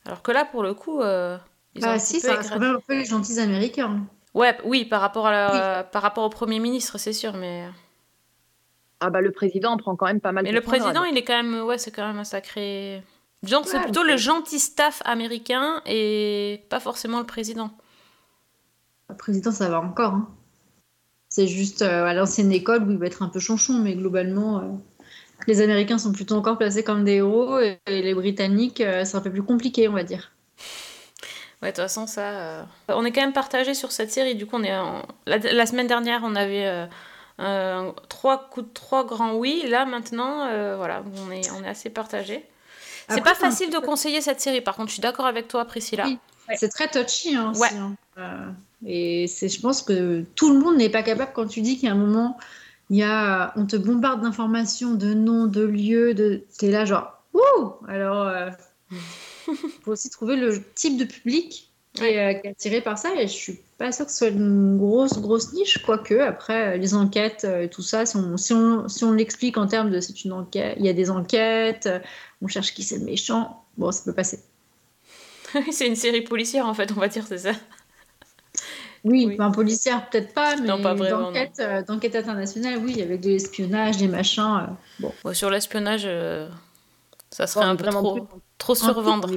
[0.06, 1.36] Alors que là, pour le coup, euh,
[1.74, 3.40] ils ont Bah un si, petit peu ça reste quand même un peu les gentils
[3.40, 4.06] américains.
[4.34, 7.68] Ouais, oui, par rapport, à la- par rapport au Premier ministre, c'est sûr, mais...
[9.00, 11.08] Ah bah le président prend quand même pas mal Mais pour le son président, grade.
[11.12, 11.62] il est quand même...
[11.64, 13.02] Ouais, c'est quand même un sacré...
[13.42, 17.70] Disons que c'est Ouais, plutôt mais- le gentil staff américain et pas forcément le président.
[19.10, 20.14] Le président, ça va encore.
[20.14, 20.28] hein.
[21.28, 24.60] C'est juste euh, à l'ancienne école où il va être un peu chanchon, mais globalement,
[24.60, 24.68] euh,
[25.46, 29.16] les Américains sont plutôt encore placés comme des héros et, et les Britanniques, euh, c'est
[29.16, 30.32] un peu plus compliqué, on va dire.
[31.62, 32.22] Ouais, de toute façon, ça...
[32.22, 34.34] euh, On est quand même partagé sur cette série.
[34.34, 36.86] Du coup, on est en- la, la semaine dernière, on avait euh,
[37.40, 39.64] euh, trois coups de trois grands oui.
[39.68, 42.44] Là, maintenant, euh, voilà, on est, on est assez partagé.
[43.08, 44.62] C'est pas facile de conseiller cette série.
[44.62, 46.04] Par contre, je suis d'accord avec toi, Priscilla.
[46.06, 46.18] Oui.
[46.56, 47.94] C'est très touchy hein, aussi, hein.
[48.18, 48.50] Euh,
[48.86, 51.88] et c'est, je pense que tout le monde n'est pas capable quand tu dis qu'il
[51.88, 52.38] y a un moment,
[52.90, 57.22] il y a, on te bombarde d'informations, de noms, de lieux, de, t'es là genre,
[57.32, 58.50] ouh Alors, euh,
[59.82, 63.14] faut aussi trouver le type de public qui est, euh, qui est attiré par ça.
[63.14, 66.76] Et je suis pas sûre que ce soit une grosse grosse niche, quoique après euh,
[66.76, 69.90] les enquêtes euh, et tout ça, si on, si on, si on l'explique en termes
[69.90, 71.98] de c'est une enquête, il y a des enquêtes, euh,
[72.42, 74.40] on cherche qui c'est le méchant, bon, ça peut passer.
[75.72, 77.52] c'est une série policière, en fait, on va dire, c'est ça.
[79.04, 79.34] Oui, Oui.
[79.38, 83.28] enfin, policière peut-être pas, mais Non, pas vraiment, d'enquête, euh, d'enquête internationale, oui, avec de
[83.28, 84.66] l'espionnage, des machins.
[84.68, 85.12] euh, bon.
[85.24, 86.48] Ouais, sur l'espionnage, euh,
[87.30, 89.28] ça serait Bon, un peu vraiment trop, plus- trop survendre.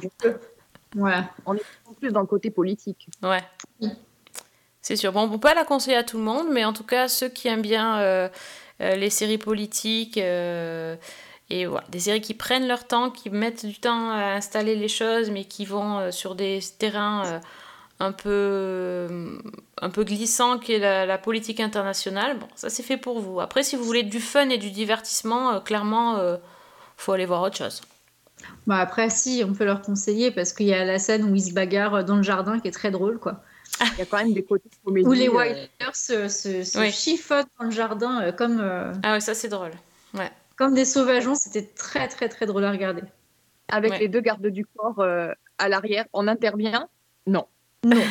[0.96, 1.30] Voilà.
[1.46, 3.08] On est en plus dans le côté politique.
[3.22, 3.44] Ouais.
[3.82, 3.90] Oui.
[4.82, 5.12] C'est sûr.
[5.12, 7.28] Bon, on peut pas la conseiller à tout le monde, mais en tout cas, ceux
[7.28, 8.30] qui aiment bien
[8.80, 10.96] les séries politiques, euh,
[11.50, 14.88] et voilà, des séries qui prennent leur temps, qui mettent du temps à installer les
[14.88, 17.40] choses, mais qui vont euh, sur des terrains euh,
[18.00, 19.38] un peu, euh,
[19.82, 23.40] un peu glissants, qui est la, la politique internationale, bon, ça c'est fait pour vous.
[23.40, 26.38] Après, si vous voulez du fun et du divertissement, euh, clairement, euh,
[26.96, 27.82] faut aller voir autre chose.
[28.68, 31.42] Bah, après, si, on peut leur conseiller parce qu'il y a la scène où ils
[31.42, 33.42] se bagarrent dans le jardin qui est très drôle, quoi.
[33.94, 35.08] Il y a quand même des côtés comédie.
[35.10, 36.92] Où les euh, Wilders se, se, se Oui.
[36.92, 39.72] chiffonnent dans le jardin euh, comme, euh, Ah ouais, ça c'est drôle.
[40.56, 41.36] comme des sauvageons.
[41.36, 43.02] C'était très, très, très drôle à regarder.
[43.68, 44.00] avec Ouais.
[44.00, 46.88] les deux gardes du corps euh, à l'arrière, on intervient?
[47.28, 47.46] Non.
[47.86, 48.02] Non.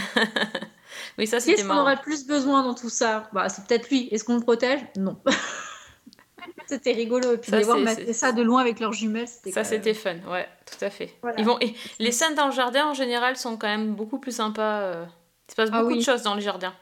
[1.18, 3.28] Oui, ça Qu'est-ce qu'on aurait le plus besoin dans tout ça?
[3.32, 4.08] Bah, C'est peut-être lui.
[4.10, 4.80] Est-ce qu'on le protège?
[4.96, 5.18] Non.
[6.66, 7.32] c'était rigolo.
[7.34, 9.70] Et puis Ça, les voir mater ça de loin avec leurs jumelles, c'était Ça même-
[9.70, 11.14] c'était fun, ouais, tout à fait.
[11.22, 11.38] Voilà.
[11.38, 11.58] Ils vont...
[11.60, 14.80] et les scènes dans le jardin en général sont quand même beaucoup plus sympas.
[14.80, 15.04] euh,
[15.48, 15.98] Il se passe Ah beaucoup oui.
[16.00, 16.74] de choses dans le jardin.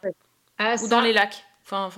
[0.58, 1.44] Ah, Ou ça, dans les lacs.
[1.64, 1.88] Enfin.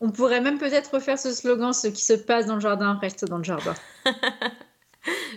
[0.00, 3.24] On pourrait même peut-être refaire ce slogan ce qui se passe dans le jardin reste
[3.24, 3.74] dans le jardin.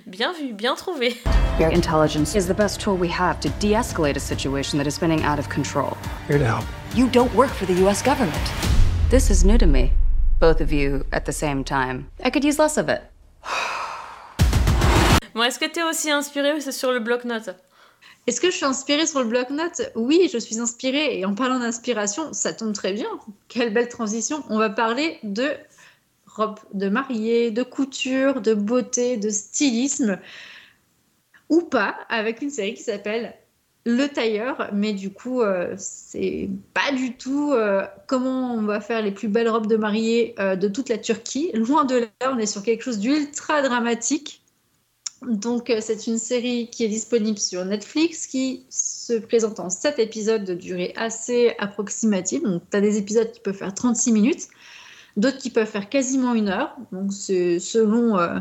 [0.06, 1.17] Bien vu, bien trouvé.
[1.60, 4.95] Your intelligence is the best tool we have to de escalate a situation that is
[4.95, 5.97] spinning out of control.
[6.27, 6.65] Here to help.
[6.95, 8.51] You don't work for the US government.
[9.10, 9.91] This is new to me.
[10.39, 12.08] Both of you at the same time.
[12.23, 13.01] I could use less of it.
[15.34, 17.49] Bon, est-ce que t'es aussi inspiré c'est sur le bloc-notes?
[18.27, 19.91] Est-ce que je suis inspirée sur le bloc-notes?
[19.95, 21.19] Oui, je suis inspirée.
[21.19, 23.08] Et en parlant d'inspiration, ça tombe très bien.
[23.47, 24.43] Quelle belle transition.
[24.49, 25.51] On va parler de
[26.38, 30.19] robe de mariée, de couture, de beauté, de stylisme.
[31.50, 33.34] Ou pas, avec une série qui s'appelle
[33.86, 34.69] Le Tailleur.
[34.73, 39.28] Mais du coup, euh, c'est pas du tout euh, comment on va faire les plus
[39.28, 41.52] belles robes de mariée euh, de toute la Turquie.
[41.54, 44.41] Loin de là, on est sur quelque chose d'ultra dramatique.
[45.28, 50.43] Donc, c'est une série qui est disponible sur Netflix, qui se présente en 7 épisodes
[50.43, 52.43] de durée assez approximative.
[52.43, 54.47] Donc, tu as des épisodes qui peuvent faire 36 minutes,
[55.17, 56.75] d'autres qui peuvent faire quasiment une heure.
[56.91, 58.39] Donc, c'est selon, euh,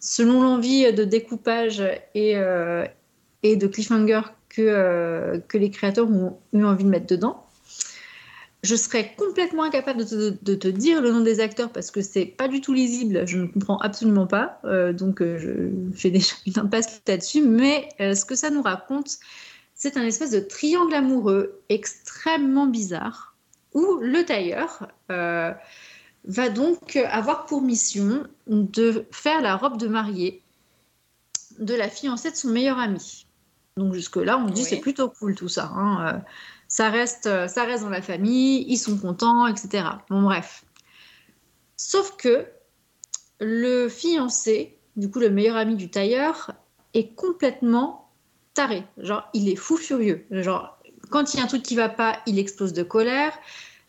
[0.00, 1.82] selon l'envie de découpage
[2.14, 2.84] et, euh,
[3.42, 7.46] et de cliffhanger que, euh, que les créateurs ont eu envie de mettre dedans.
[8.64, 12.00] Je serais complètement incapable de te, de te dire le nom des acteurs parce que
[12.00, 14.58] c'est pas du tout lisible, je ne comprends absolument pas.
[14.94, 17.42] Donc je fais déjà une impasse là-dessus.
[17.42, 19.18] Mais ce que ça nous raconte,
[19.74, 23.33] c'est un espèce de triangle amoureux extrêmement bizarre
[23.74, 25.52] où le tailleur euh,
[26.24, 30.42] va donc avoir pour mission de faire la robe de mariée
[31.58, 33.26] de la fiancée de son meilleur ami.
[33.76, 34.66] Donc jusque-là, on dit Oui.
[34.68, 35.70] c'est plutôt cool tout ça.
[35.74, 36.18] hein, euh,
[36.68, 39.84] ça reste, euh, ça reste dans la famille, ils sont contents, etc.
[40.08, 40.64] Bon, bref.
[41.76, 42.46] Sauf que
[43.40, 46.52] le fiancé, du coup le meilleur ami du tailleur,
[46.94, 48.08] est complètement
[48.54, 48.84] taré.
[48.98, 50.24] Genre, il est fou furieux.
[50.30, 50.78] Genre,
[51.10, 53.32] quand il y a un truc qui va pas, il explose de colère.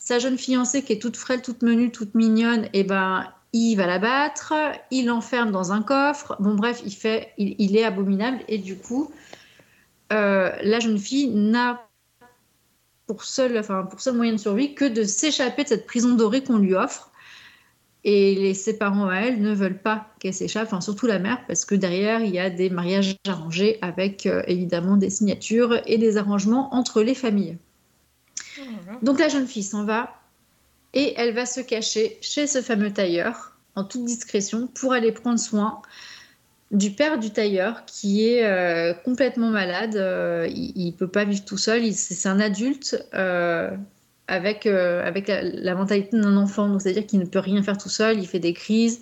[0.05, 3.87] Sa jeune fiancée, qui est toute frêle, toute menue, toute mignonne, eh ben, il va
[3.87, 4.53] la battre,
[4.91, 6.35] il l'enferme dans un coffre.
[6.39, 8.37] Bon, bref, il, fait, est abominable.
[8.47, 9.11] Et du coup,
[10.13, 11.89] euh, la jeune fille n'a
[13.07, 16.75] pour seul, enfin, moyen de survie que de s'échapper de cette prison dorée qu'on lui
[16.75, 17.09] offre.
[18.03, 21.65] Et ses parents à elle ne veulent pas qu'elle s'échappe, enfin, surtout la mère, parce
[21.65, 26.17] que derrière, il y a des mariages arrangés avec euh, évidemment des signatures et des
[26.17, 27.57] arrangements entre les familles.
[29.01, 30.15] Donc la jeune fille s'en va
[30.93, 35.39] et elle va se cacher chez ce fameux tailleur en toute discrétion pour aller prendre
[35.39, 35.81] soin
[36.71, 39.95] du père du tailleur qui est euh, complètement malade.
[39.95, 41.91] euh, il, ne peut pas vivre tout seul.
[41.93, 43.71] C'est un adulte euh,
[44.27, 46.79] avec, avec la, mentalité d'un enfant.
[46.79, 48.19] C'est-à-dire qu'il ne peut rien faire tout seul.
[48.19, 48.99] Il fait des crises.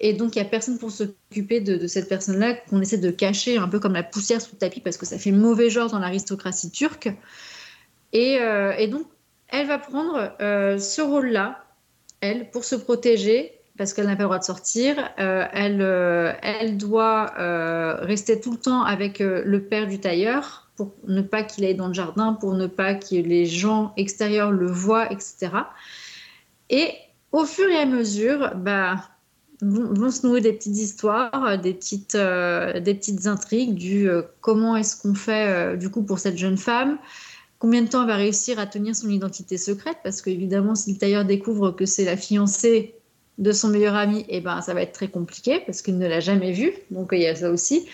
[0.00, 3.10] Et donc, il n'y a personne pour s'occuper de, de cette personne-là qu'on essaie de
[3.10, 5.90] cacher un peu comme la poussière sous le tapis parce que ça fait mauvais genre
[5.90, 7.08] dans l'aristocratie turque.
[8.12, 9.06] Et, euh, et donc,
[9.48, 11.64] elle va prendre euh, ce rôle-là,
[12.20, 14.96] elle, pour se protéger, parce qu'elle n'a pas le droit de sortir.
[15.18, 15.82] Euh, elle,
[16.42, 17.32] elle doit
[18.02, 21.88] rester tout le temps avec le père du tailleur, pour ne pas qu'il aille dans
[21.88, 25.50] le jardin, pour ne pas que les gens extérieurs le voient, etc.
[26.70, 26.92] Et
[27.30, 28.96] au fur et à mesure, bah,
[29.60, 34.08] vont, se nouer des petites histoires, des petites, des petites intrigues du
[34.40, 36.98] comment est-ce qu'on fait du coup pour cette jeune femme,
[37.58, 41.24] combien de temps va réussir à tenir son identité secrète, parce qu'évidemment, si le tailleur
[41.24, 42.94] découvre que c'est la fiancée
[43.38, 46.20] de son meilleur ami, eh ben, ça va être très compliqué, parce qu'il ne l'a
[46.20, 47.86] jamais vue, donc il y a ça aussi.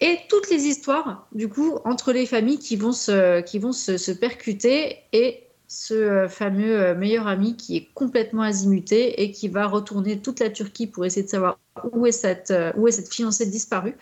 [0.00, 4.12] Et toutes les histoires, du coup, entre les familles qui vont se, qui vont se,
[4.12, 9.66] percuter, et ce euh, fameux euh, meilleur ami qui est complètement azimuté et qui va
[9.66, 11.58] retourner toute la Turquie pour essayer de savoir
[11.92, 13.96] où est cette, euh, où est cette fiancée disparue.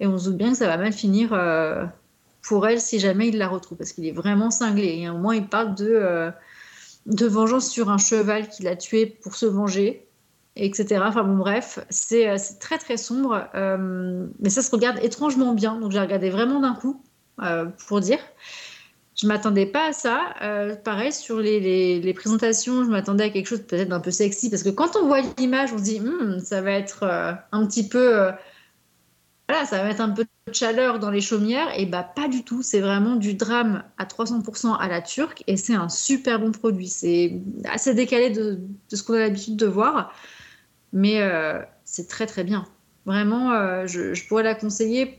[0.00, 1.32] Et on se doute bien que ça va mal finir
[2.42, 4.86] pour elle si jamais il la retrouve, parce qu'il est vraiment cinglé.
[4.98, 6.30] Et à un moment, il parle de, euh,
[7.06, 10.06] de vengeance sur un cheval qu'il a tué pour se venger,
[10.56, 11.02] etc.
[11.04, 15.78] Enfin bon, bref, c'est euh, très très sombre, euh, mais ça se regarde étrangement bien.
[15.78, 17.02] Donc j'ai regardé vraiment d'un coup,
[17.86, 18.18] pour dire.
[19.20, 20.20] Je m'attendais pas à ça.
[20.84, 24.48] Pareil, sur les, les- les présentations, je m'attendais à quelque chose peut-être d'un peu sexy,
[24.48, 27.02] parce que quand on voit l'image, on se dit, Hmm, ça va être
[27.50, 28.30] un petit peu...
[29.48, 32.44] voilà, ça va mettre un peu de chaleur dans les chaumières, et bah pas du
[32.44, 32.62] tout.
[32.62, 36.88] C'est vraiment du drame à 300% à la turque, et c'est un super bon produit.
[36.88, 38.60] C'est assez décalé de,
[38.92, 40.12] ce qu'on a l'habitude de voir,
[40.92, 42.66] mais euh, c'est très très bien.
[43.06, 45.18] Vraiment, euh, je, pourrais la conseiller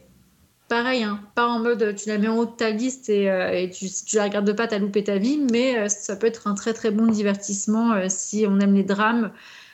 [0.67, 3.67] pareil, hein, pas en mode tu la mets en haut de ta liste et, euh,
[3.69, 6.53] tu, si tu la regardes pas, t'as loupé ta vie, mais ça peut être un
[6.53, 9.31] très très bon divertissement si on aime les drames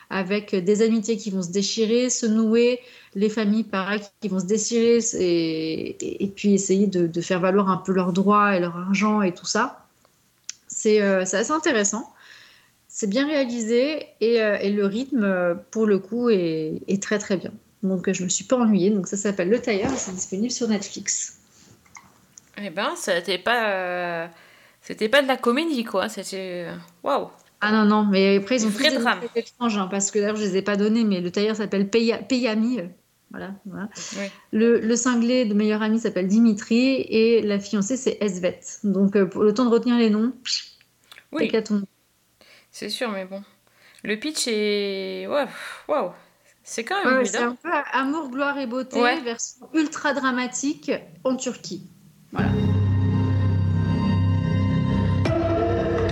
[0.09, 2.79] avec des amitiés qui vont se déchirer, se nouer,
[3.15, 7.78] les familles pareil qui vont se déchirer et, puis essayer de, de faire valoir un
[7.78, 9.86] peu leurs droits et leur argent et tout ça.
[10.67, 12.13] C'est euh, assez intéressant.
[12.88, 17.17] C'est bien réalisé et, euh, et le rythme, euh, pour le coup, est, est très
[17.19, 17.51] très bien.
[17.84, 18.89] Donc je me suis pas ennuyée.
[18.89, 21.39] Donc ça s'appelle Le Tailleur et c'est disponible sur Netflix.
[22.58, 23.69] Eh ben, c'était pas.
[23.69, 24.28] euh,
[24.82, 26.10] C'était pas de la comédie, quoi.
[26.10, 26.67] C'était.
[27.04, 27.30] Waouh!
[27.62, 30.43] Ah non, non, mais après ils ont tous des étranges, hein, parce que d'ailleurs je
[30.43, 32.88] les ai pas donnés, mais le tailleur s'appelle euh,
[33.37, 33.89] Voilà, voilà.
[34.17, 34.27] Oui.
[34.53, 38.61] Le, le cinglé de meilleur ami s'appelle Dimitri et la fiancée c'est Esvet.
[38.85, 40.31] Donc euh, pour le temps de retenir les noms,
[41.33, 41.83] Oui, hécatombe.
[42.71, 43.43] c'est sûr, mais bon.
[44.05, 45.27] Le pitch est.
[45.27, 45.47] Waouh!
[45.89, 46.11] Waouh!
[46.63, 49.19] C'est quand même Ouais, c'est un peu amour, gloire et beauté, Ouais.
[49.19, 50.89] version ultra dramatique
[51.25, 51.83] en Turquie.
[52.31, 52.47] Voilà.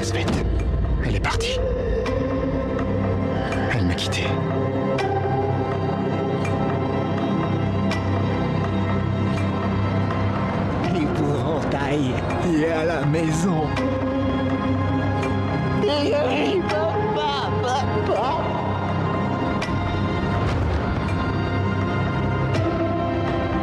[0.01, 0.27] Esbeth,
[1.05, 1.57] elle est partie.
[3.73, 4.23] Elle m'a quitté.
[11.97, 13.67] L'épouvantail est à la maison.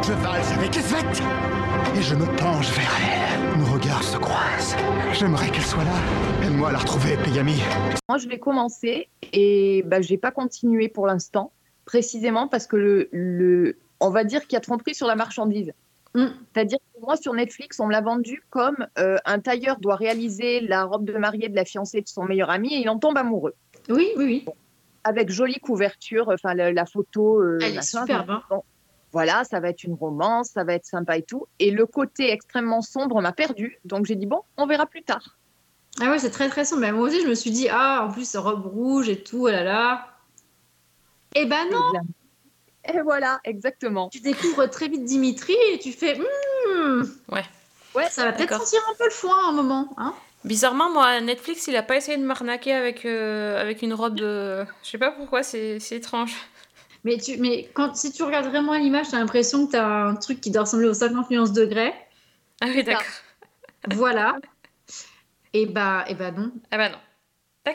[0.03, 1.21] Je valse avec Esbeth
[1.95, 3.59] et je me penche vers elle.
[3.59, 4.75] Nos regards se croisent.
[5.13, 5.93] J'aimerais qu'elle soit là.
[6.43, 7.61] Aide-moi à la retrouver, Payami.
[8.09, 11.51] Moi, je l'ai commencé et bah, je n'ai pas continué pour l'instant,
[11.85, 15.71] précisément parce que le, le- on va dire qu'il y a tromperie sur la marchandise.
[16.13, 16.25] Mm.
[16.53, 20.59] C'est-à-dire que moi, sur Netflix, on me l'a vendu comme euh, un tailleur doit réaliser
[20.59, 23.17] la robe de mariée de la fiancée de son meilleur ami et il en tombe
[23.17, 23.55] amoureux.
[23.89, 24.45] Oui, oui, oui.
[25.03, 27.39] Avec jolie couverture, enfin la, la photo.
[27.41, 28.43] euh, Elle est superbe, hein.
[28.49, 28.63] Bon,
[29.13, 31.47] voilà, ça va être une romance, ça va être sympa et tout.
[31.59, 33.79] Et le côté extrêmement sombre m'a perdu.
[33.83, 35.37] Donc j'ai dit, bon, on verra plus tard.
[35.99, 36.81] Ah ouais, c'est très très sombre.
[36.81, 39.49] Mais moi aussi, je me suis dit, ah, en plus, robe rouge et tout, oh
[39.49, 40.07] là là.
[41.35, 41.91] Eh ben non,
[42.85, 44.09] Et voilà, exactement.
[44.09, 47.43] tu découvres très vite Dimitri et tu fais, hmm, Ouais.
[47.93, 49.93] Ouais, ça va peut-être sentir un peu le foin à un moment.
[49.97, 50.13] Hein
[50.45, 54.65] Bizarrement, moi, Netflix, il a pas essayé de m'arnaquer avec, euh, avec une robe de.
[54.83, 56.33] Je sais pas pourquoi, c'est c'est étrange.
[57.03, 59.87] mais tu, mais quand, si tu regardes vraiment l'image, tu as l'impression que tu as
[59.87, 61.93] un truc qui doit ressembler aux 50 nuances degrés.
[62.61, 63.03] Ah oui, d'accord.
[63.91, 64.37] Voilà.
[65.53, 66.51] Et bah, et bah non.
[66.71, 66.97] Ah bah non.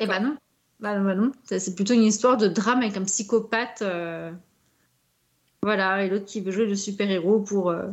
[0.01, 0.37] Et bah non.
[0.81, 1.33] Bah, bah non.
[1.45, 3.83] C'est plutôt une histoire de drame avec un psychopathe.
[3.83, 4.33] euh,
[5.67, 6.05] Voilà.
[6.05, 7.89] Et l'autre qui veut jouer le super-héros pour euh,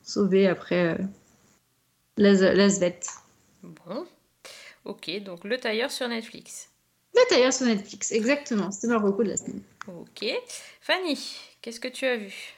[0.00, 0.98] sauver après euh,
[2.16, 2.32] la.
[3.62, 4.06] Bon.
[4.86, 6.70] Ok, donc le tailleur sur Netflix.
[7.14, 8.70] Le tailleur sur Netflix, exactement.
[8.70, 9.60] C'était ma reco de la semaine.
[9.88, 10.24] Ok.
[10.80, 11.18] Fanny,
[11.60, 12.54] qu'est-ce que tu as vu?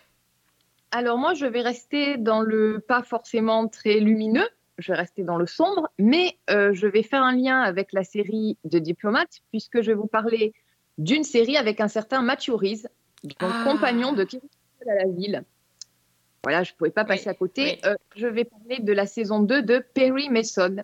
[0.92, 5.36] Alors moi, je vais rester dans le pas forcément très lumineux, je vais rester dans
[5.36, 9.82] le sombre, mais euh, je vais faire un lien avec la série de Diplomate, puisque
[9.82, 10.52] je vais vous parler
[10.96, 12.86] d'une série avec un certain Matthew Rhys,
[13.24, 13.64] donc Ah.
[13.64, 14.48] compagnon de Kevin
[14.88, 15.44] à la ville.
[16.42, 17.62] Voilà, je ne pouvais pas passer à côté.
[17.62, 17.80] oui.
[17.90, 20.76] Euh, je vais parler de la saison 2 de Perry Mason,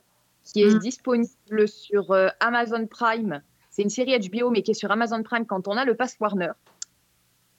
[0.44, 0.78] qui est Mm.
[0.78, 3.42] disponible sur euh, Amazon Prime.
[3.70, 6.16] C'est une série HBO, mais qui est sur Amazon Prime quand on a le pass
[6.20, 6.52] Warner.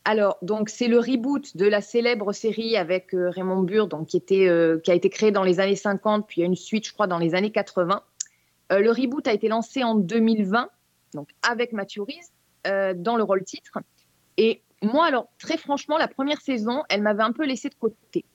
[0.06, 4.18] Alors, donc, c'est le reboot de la célèbre série avec euh, Raymond Burr, donc, qui,
[4.18, 4.50] était,
[4.84, 6.94] qui a été créée dans les années 50, puis il y a une suite, je
[6.94, 8.02] crois, dans les années 80.
[8.72, 10.70] Euh, le reboot a été lancé en 2020,
[11.14, 12.32] donc avec Rhys,
[12.68, 13.80] euh, dans le rôle titre.
[14.38, 18.26] Et moi, alors, très franchement, la première saison, elle m'avait un peu laissé de côté.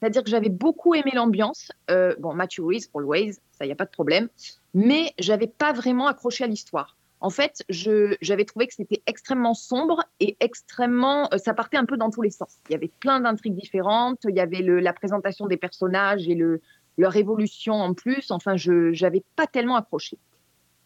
[0.00, 1.72] C'est-à-dire que j'avais beaucoup aimé l'ambiance.
[1.90, 4.28] Euh, bon, Matthew Rhys, always, ça, il n'y a pas de problème.
[4.74, 6.96] Mais j'avais pas vraiment accroché à l'histoire.
[7.20, 11.32] En fait, j'avais trouvé que c'était extrêmement sombre et extrêmement.
[11.32, 12.58] euh, ça partait un peu dans tous les sens.
[12.68, 14.18] Il y avait plein d'intrigues différentes.
[14.28, 16.60] Il y avait la présentation des personnages et le,
[16.98, 18.30] leur évolution en plus.
[18.30, 20.18] Enfin, je n'avais pas tellement accroché.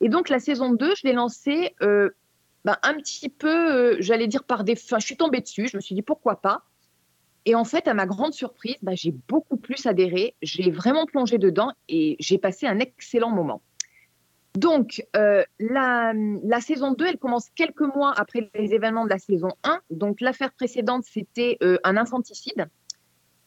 [0.01, 2.11] Et donc, la saison 2, je l'ai lancée euh,
[2.65, 4.73] ben, un petit peu, euh, j'allais dire par des.
[4.73, 5.69] Enfin, je suis tombée dessus.
[5.69, 6.63] Je me suis dit pourquoi pas.
[7.45, 10.35] Et en fait, à ma grande surprise, ben, j'ai beaucoup plus adhéré.
[10.43, 13.63] J'ai vraiment plongé dedans et j'ai passé un excellent moment.
[14.55, 19.19] Donc, euh, la, la saison 2, elle commence quelques mois après les événements de la
[19.19, 19.81] saison 1.
[19.91, 22.69] Donc, l'affaire précédente, c'était euh, un infanticide.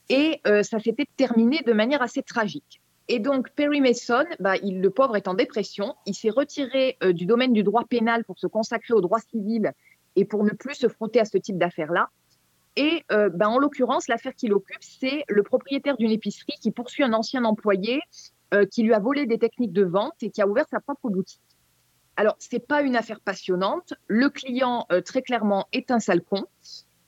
[0.10, 2.81] Et ça s'était terminé de manière assez tragique.
[3.08, 5.96] Et donc, Perry Mason, bah, il, le pauvre est en dépression.
[6.06, 9.74] Il s'est retiré euh, du domaine du droit pénal pour se consacrer au droit civil
[10.16, 12.10] et pour ne plus se frotter à ce type d'affaires-là.
[12.78, 17.04] Et euh, bah, en l'occurrence, l'affaire qui l'occupe, c'est le propriétaire d'une épicerie qui poursuit
[17.04, 18.02] un ancien employé
[18.54, 21.10] euh, qui lui a volé des techniques de vente et qui a ouvert sa propre
[21.10, 21.42] boutique.
[22.16, 23.94] Alors, ce n'est pas une affaire passionnante.
[24.08, 26.46] Le client, euh, très clairement, est un sale con,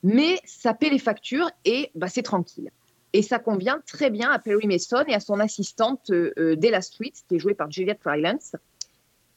[0.02, 2.70] mais ça paie les factures et bah, c'est tranquille.
[3.14, 6.82] Et ça convient très bien à Perry Mason et à son assistante euh, euh, Della
[6.82, 8.56] Street, qui est jouée par Juliette Rylance.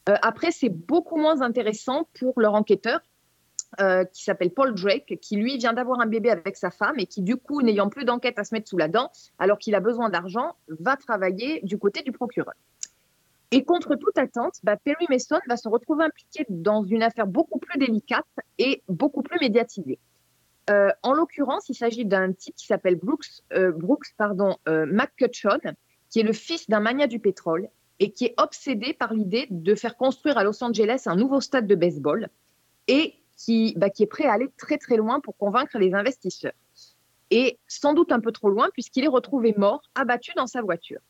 [0.08, 3.00] Euh, après, c'est beaucoup moins intéressant pour leur enquêteur,
[4.14, 7.20] qui s'appelle Paul Drake, qui lui vient d'avoir un bébé avec sa femme et qui,
[7.20, 10.08] du coup, n'ayant plus d'enquête à se mettre sous la dent, alors qu'il a besoin
[10.08, 12.54] d'argent, va travailler du côté du procureur.
[13.50, 17.58] Et contre toute attente, bah, Perry Mason va se retrouver impliqué dans une affaire beaucoup
[17.58, 18.24] plus délicate
[18.56, 19.98] et beaucoup plus médiatisée.
[20.68, 23.72] Euh, en l'occurrence, il s'agit d'un type qui s'appelle Brooks, euh,
[24.16, 24.86] pardon, euh,
[26.10, 27.68] qui est le fils d'un magnat du pétrole
[28.00, 31.66] et qui est obsédé par l'idée de faire construire à Los Angeles un nouveau stade
[31.66, 32.28] de baseball
[32.86, 36.52] et qui, bah, qui est prêt à aller très très loin pour convaincre les investisseurs.
[37.30, 41.00] Et sans doute un peu trop loin puisqu'il est retrouvé mort, abattu dans sa voiture.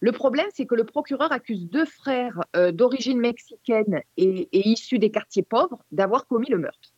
[0.00, 4.98] Le problème, c'est que le procureur accuse deux frères euh, d'origine mexicaine et, et issus
[4.98, 6.94] des quartiers pauvres d'avoir commis le meurtre.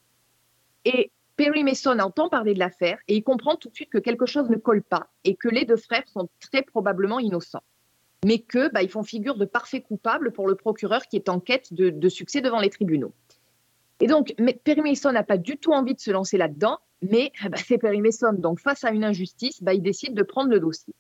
[0.84, 1.10] Et
[1.42, 4.48] Perry Mason entend parler de l'affaire et il comprend tout de suite que quelque chose
[4.48, 7.64] ne colle pas et que les deux frères sont très probablement innocents.
[8.24, 11.72] Mais que bah, font figure de parfaits coupables pour le procureur qui est en quête
[11.72, 13.12] de, succès devant les tribunaux.
[13.98, 17.57] Et donc, Perry Mason n'a pas du tout envie de se lancer là-dedans, mais bah,
[17.57, 18.35] c'est Perry Mason.
[18.35, 20.94] Donc, face à une injustice, bah, il décide de prendre le dossier.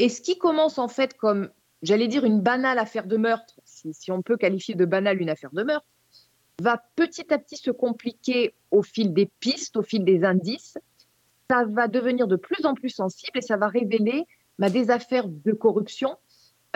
[0.00, 1.48] Et ce qui commence en fait comme,
[1.82, 5.52] j'allais dire, une banale affaire de meurtre, si on peut qualifier de banale une affaire
[5.52, 5.86] de meurtre,
[6.60, 10.78] va petit à petit se compliquer au fil des pistes, au fil des indices.
[11.50, 14.26] Ça va devenir de plus en plus sensible et ça va révéler
[14.58, 16.16] bah, des affaires de corruption,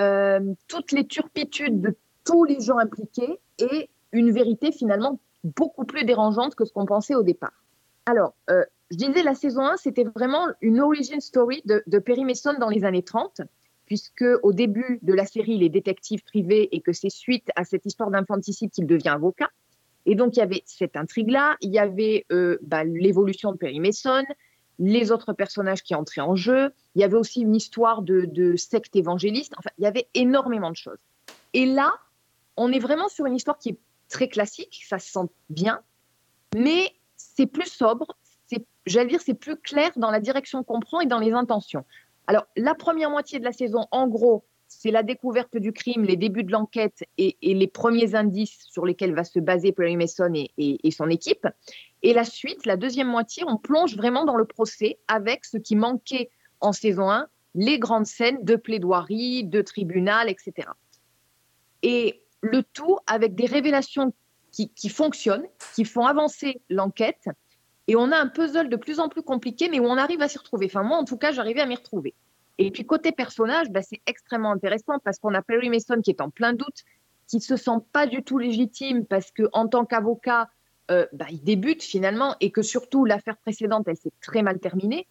[0.01, 6.05] euh, toutes les turpitudes de tous les gens impliqués et une vérité finalement beaucoup plus
[6.05, 7.65] dérangeante que ce qu'on pensait au départ.
[8.07, 12.25] Alors, euh, je disais, la saison 1, c'était vraiment une origin story de, de Perry
[12.25, 13.43] Mason dans les années 30,
[13.87, 17.65] puisque au début de la série, il est détective privé et que c'est suite à
[17.65, 19.51] cette histoire d'infanticide qu'il devient avocat.
[20.09, 23.79] Et donc, il y avait cette intrigue-là, il y avait euh, bah, l'évolution de Perry
[23.79, 24.25] Mason,
[24.79, 28.57] les autres personnages qui entraient en jeu, il y avait aussi une histoire de, de
[28.57, 30.97] secte évangéliste, enfin, il y avait énormément de choses.
[31.53, 31.93] Et là,
[32.57, 35.83] on est vraiment sur une histoire qui est très classique, ça se sent bien,
[36.57, 38.07] mais c'est plus sobre,
[38.87, 41.85] j'allais dire, c'est plus clair dans la direction qu'on prend et dans les intentions.
[42.27, 46.17] Alors, la première moitié de la saison, en gros, c'est la découverte du crime, les
[46.17, 50.91] débuts de l'enquête et, les premiers indices sur lesquels va se baser Perry Mason et,
[50.91, 51.49] son équipe.
[52.03, 55.75] Et la suite, la deuxième moitié, on plonge vraiment dans le procès avec ce qui
[55.75, 60.69] manquait en saison 1, les grandes scènes de plaidoirie, de tribunal, etc.
[61.83, 64.13] Et le tout avec des révélations
[64.53, 67.29] qui, qui fonctionnent, qui font avancer l'enquête.
[67.87, 70.29] Et on a un puzzle de plus en plus compliqué, mais où on arrive à
[70.29, 70.67] s'y retrouver.
[70.67, 72.15] Enfin, moi, en tout cas, j'arrivais à m'y retrouver.
[72.59, 76.21] Et puis, côté personnage, bah, c'est extrêmement intéressant parce qu'on a Perry Mason qui est
[76.21, 76.85] en plein doute,
[77.29, 80.49] qui se sent pas du tout légitime parce que en tant qu'avocat,
[80.91, 85.07] euh, bah, il débute finalement et que surtout l'affaire précédente, elle s'est très mal terminée.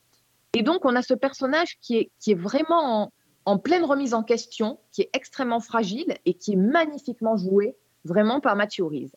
[0.53, 3.11] Et donc, on a ce personnage qui est, vraiment
[3.45, 8.39] en, pleine remise en question, qui est extrêmement fragile et qui est magnifiquement joué vraiment
[8.39, 9.15] par Matthew Reese.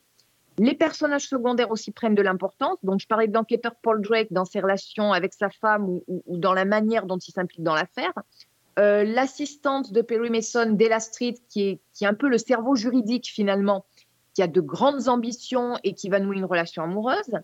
[0.60, 2.76] Les personnages secondaires aussi prennent de l'importance.
[2.82, 6.52] Donc, je parlais de l'enquêteur Paul Drake dans ses relations avec sa femme ou, dans
[6.52, 8.12] la manière dont il s'implique dans l'affaire.
[8.78, 12.74] Euh, L'assistante de Perry Mason, Della Street, qui est, qui est un peu le cerveau
[12.74, 13.86] juridique finalement,
[14.34, 17.38] qui a de grandes ambitions et qui va nouer une relation amoureuse.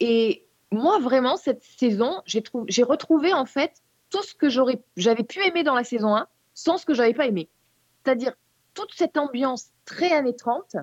[0.00, 5.62] Et moi, vraiment, cette saison, j'ai retrouvé en fait tout ce que j'avais pu aimer
[5.62, 7.48] dans la saison 1 sans ce que j'avais pas aimé.
[8.02, 8.32] C'est-à-dire
[8.74, 10.78] toute cette ambiance très années 30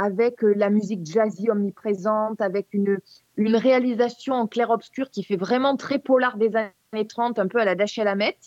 [0.00, 2.98] avec euh, la musique jazzy omniprésente, avec une,
[3.36, 7.74] réalisation en clair-obscur qui fait vraiment très polar des années 30, un peu à la
[7.74, 8.38] Dashiell Hammett.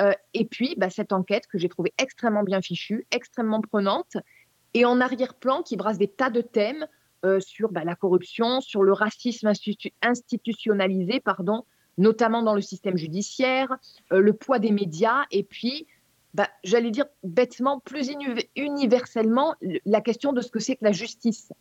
[0.00, 4.16] Euh, et puis, bah, cette enquête que j'ai trouvée extrêmement bien fichue, extrêmement prenante,
[4.74, 6.86] et en arrière-plan qui brasse des tas de thèmes
[7.24, 11.64] euh, sur bah, la corruption, sur le racisme institu institutionnalisé, pardon,
[11.96, 13.76] notamment dans le système judiciaire,
[14.12, 15.88] euh, le poids des médias, et puis
[16.34, 18.10] bah, j'allais dire bêtement, plus
[18.56, 19.54] universellement,
[19.86, 21.52] la question de ce que c'est que la justice.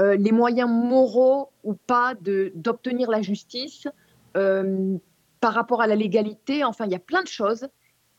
[0.00, 2.14] Euh, les moyens moraux ou pas
[2.54, 3.86] d'obtenir la justice
[4.36, 4.96] euh,
[5.40, 6.64] par rapport à la légalité.
[6.64, 7.68] Enfin, il y a plein de choses.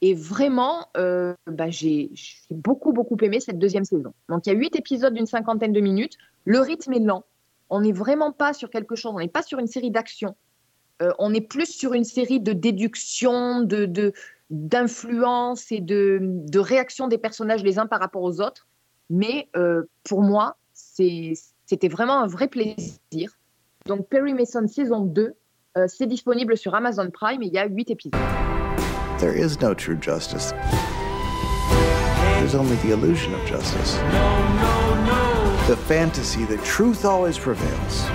[0.02, 2.12] Et vraiment, euh, bah, j'ai
[2.52, 4.14] beaucoup, beaucoup aimé cette deuxième saison.
[4.30, 6.18] Donc, il y a huit épisodes d'une cinquantaine de minutes.
[6.46, 7.24] Le rythme est lent.
[7.70, 10.36] On n'est vraiment pas sur quelque chose, on n'est pas sur une série d'action.
[11.02, 14.14] Euh, on est plus sur une série de déductions, de, de,
[14.54, 18.68] d'influence et de, de réaction des personnages les uns par rapport aux autres.
[19.10, 23.32] Mais euh, pour moi, c'était vraiment un vrai plaisir.
[23.88, 25.34] Donc Perry Mason saison 2,
[25.76, 28.20] euh, c'est disponible sur Amazon Prime et il y a 8 épisodes.
[29.18, 30.54] There is no true justice.
[32.38, 33.98] There's only the illusion of justice.
[35.68, 38.06] The fantasy that truth always prevails.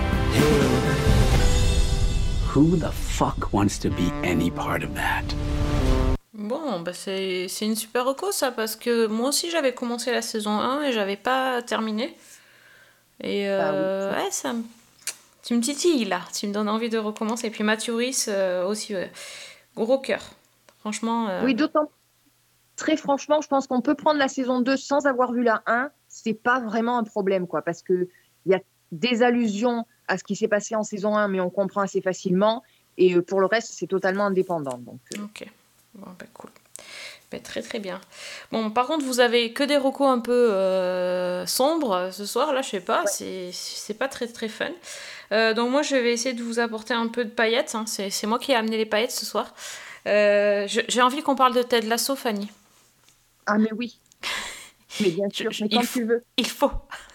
[2.49, 5.24] Who the fuck wants to be any part of that?
[6.39, 10.53] Bon, bah c'est une super reco ça, parce que moi aussi j'avais commencé la saison
[10.53, 12.16] 1 et j'avais pas terminé.
[13.20, 14.55] Et euh, ouais, ça.
[15.43, 17.49] Tu me titilles là, tu me donnes envie de recommencer.
[17.49, 18.95] Et puis Mathuris euh, aussi,
[19.74, 20.22] gros cœur.
[20.78, 21.28] Franchement.
[21.28, 21.91] euh, Oui, d'autant.
[22.76, 25.91] Très franchement, je pense qu'on peut prendre la saison 2 sans avoir vu la 1.
[26.07, 28.09] C'est pas vraiment un problème, quoi, parce que
[28.47, 28.61] il y a
[28.93, 32.62] des allusions à ce qui s'est passé en saison 1, mais on comprend assez facilement.
[32.97, 34.78] Et pour le reste, c'est totalement indépendant.
[34.78, 35.49] Donc, Ok,
[35.99, 36.51] bon, bah cool.
[37.30, 38.01] Bah, très très bien.
[38.53, 42.62] Bon, par contre, vous avez que des recos un peu euh, sombres ce soir, là,
[42.62, 44.70] je sais pas, c'est c'est pas très très fun.
[45.32, 47.74] Euh, donc, moi, je vais essayer de vous apporter un peu de paillettes.
[47.74, 47.84] hein.
[47.86, 49.55] C'est moi qui ai amené les paillettes ce soir.
[50.07, 52.49] Euh, je- J'ai envie qu'on parle de Ted Lasso, Fanny.
[53.46, 53.99] Ah, mais oui.
[55.01, 56.24] Mais bien sûr, mais quand il, tu veux.
[56.38, 56.70] Il faut.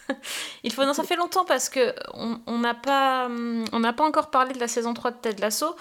[0.63, 0.85] Il faut.
[0.85, 4.29] Non, ça fait longtemps parce que on on n'a pas, hum, on n'a pas encore
[4.31, 5.75] parlé de la saison 3 de Ted Lasso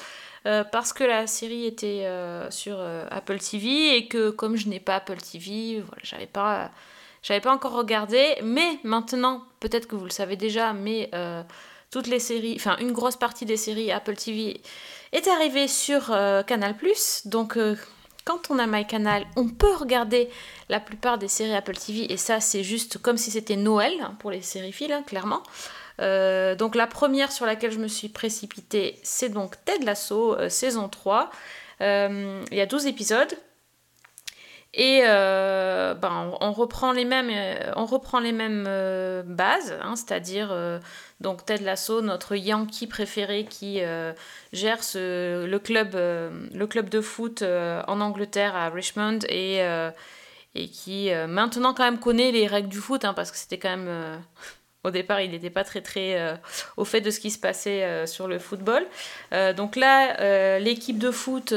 [0.46, 4.68] euh, parce que la série était euh, sur euh, Apple TV et que comme je
[4.68, 6.70] n'ai pas Apple TV, voilà, j'avais pas,
[7.22, 8.36] j'avais pas encore regardé.
[8.42, 11.10] Mais maintenant, peut-être que vous le savez déjà, mais
[11.90, 14.60] toutes les séries, enfin une grosse partie des séries Apple TV
[15.12, 16.06] est arrivée sur
[16.46, 16.74] Canal+.
[17.26, 17.58] Donc
[18.24, 20.28] quand on a MyCanal, on peut regarder
[20.68, 24.16] la plupart des séries Apple TV et ça c'est juste comme si c'était Noël hein,
[24.20, 25.42] pour les séries filles, hein, clairement.
[26.02, 30.48] Euh, donc la première sur laquelle je me suis précipitée, c'est donc Ted Lasso, euh,
[30.48, 31.30] saison 3.
[31.80, 33.32] Euh, il y a 12 épisodes.
[34.74, 37.30] Et ben, on, reprend les mêmes,
[37.76, 38.64] on reprend les mêmes
[39.26, 40.80] bases, hein, c'est-à-dire
[41.20, 43.82] donc Ted Lasso, notre Yankee préféré qui
[44.54, 49.58] gère ce- le, club, le club de foot en Angleterre à Richmond et,
[50.54, 53.76] et qui maintenant quand même connaît les règles du foot hein, parce que c'était quand
[53.76, 54.22] même
[54.84, 56.34] au départ il n'était pas très très euh,
[56.76, 58.84] au fait de ce qui se passait euh, sur le football.
[59.32, 61.54] Euh, donc là l'équipe de foot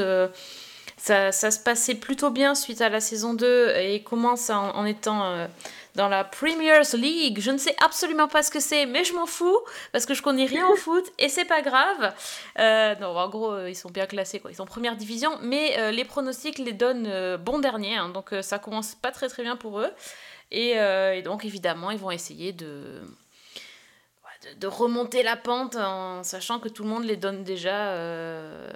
[0.96, 5.46] ça, se passait plutôt bien suite à la saison 2 et commence en, en étant
[5.94, 7.38] dans la Premier League.
[7.40, 9.58] Je ne sais absolument pas ce que c'est, mais je m'en fous
[9.92, 12.12] parce que je connais rien au foot et c'est pas grave.
[13.00, 14.50] Non, en gros, ils sont bien classés, quoi.
[14.50, 18.08] Ils sont première division, mais les pronostics les donnent euh, bon dernier, hein.
[18.08, 19.90] donc ça commence pas très très bien pour eux.
[20.50, 23.02] Et, euh, et donc évidemment, ils vont essayer de
[24.60, 28.68] de, remonter la pente en sachant que tout le monde les donne déjà, euh,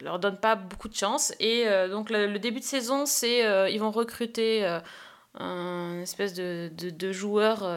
[0.00, 1.32] leur donne pas beaucoup de chance.
[1.40, 4.64] Et euh, donc le, début de saison, c'est euh, ils vont recruter
[5.34, 7.68] un espèce de, de, joueur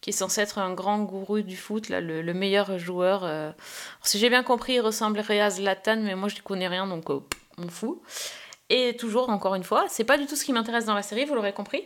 [0.00, 3.54] qui est censé être un grand gourou du foot, là, le, le meilleur joueur.
[4.02, 7.08] si j'ai bien compris, il ressemblerait à Zlatan, mais moi je ne connais rien, donc
[7.10, 8.00] on fout.
[8.68, 11.24] Et toujours, encore une fois, c'est pas du tout ce qui m'intéresse dans la série,
[11.24, 11.84] vous l'aurez compris.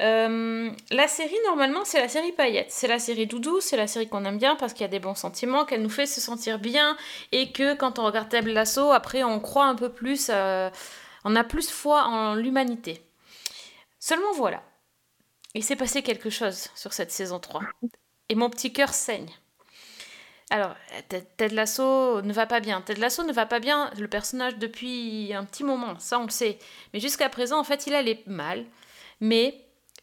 [0.00, 2.70] Euh, la série, normalement, c'est la série paillette.
[2.70, 5.00] C'est la série doudou, c'est la série qu'on aime bien parce qu'il y a des
[5.00, 6.96] bons sentiments, qu'elle nous fait se sentir bien
[7.30, 10.70] et que quand on regarde Ted Lasso, après, on croit un peu plus, euh,
[11.24, 13.02] on a plus foi en l'humanité.
[13.98, 14.62] Seulement voilà,
[15.54, 17.62] il s'est passé quelque chose sur cette saison 3
[18.28, 19.30] et mon petit cœur saigne.
[20.50, 20.74] Alors,
[21.08, 22.82] Ted Lasso ne va pas bien.
[22.82, 26.30] Ted Lasso ne va pas bien, le personnage, depuis un petit moment, ça on le
[26.30, 26.58] sait.
[26.92, 28.66] Mais jusqu'à présent, en fait, il allait mal.
[29.20, 29.54] Mais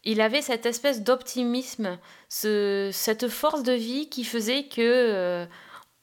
[0.04, 1.98] il avait cette espèce d'optimisme,
[2.30, 5.46] ce- cette force de vie qui faisait que, euh,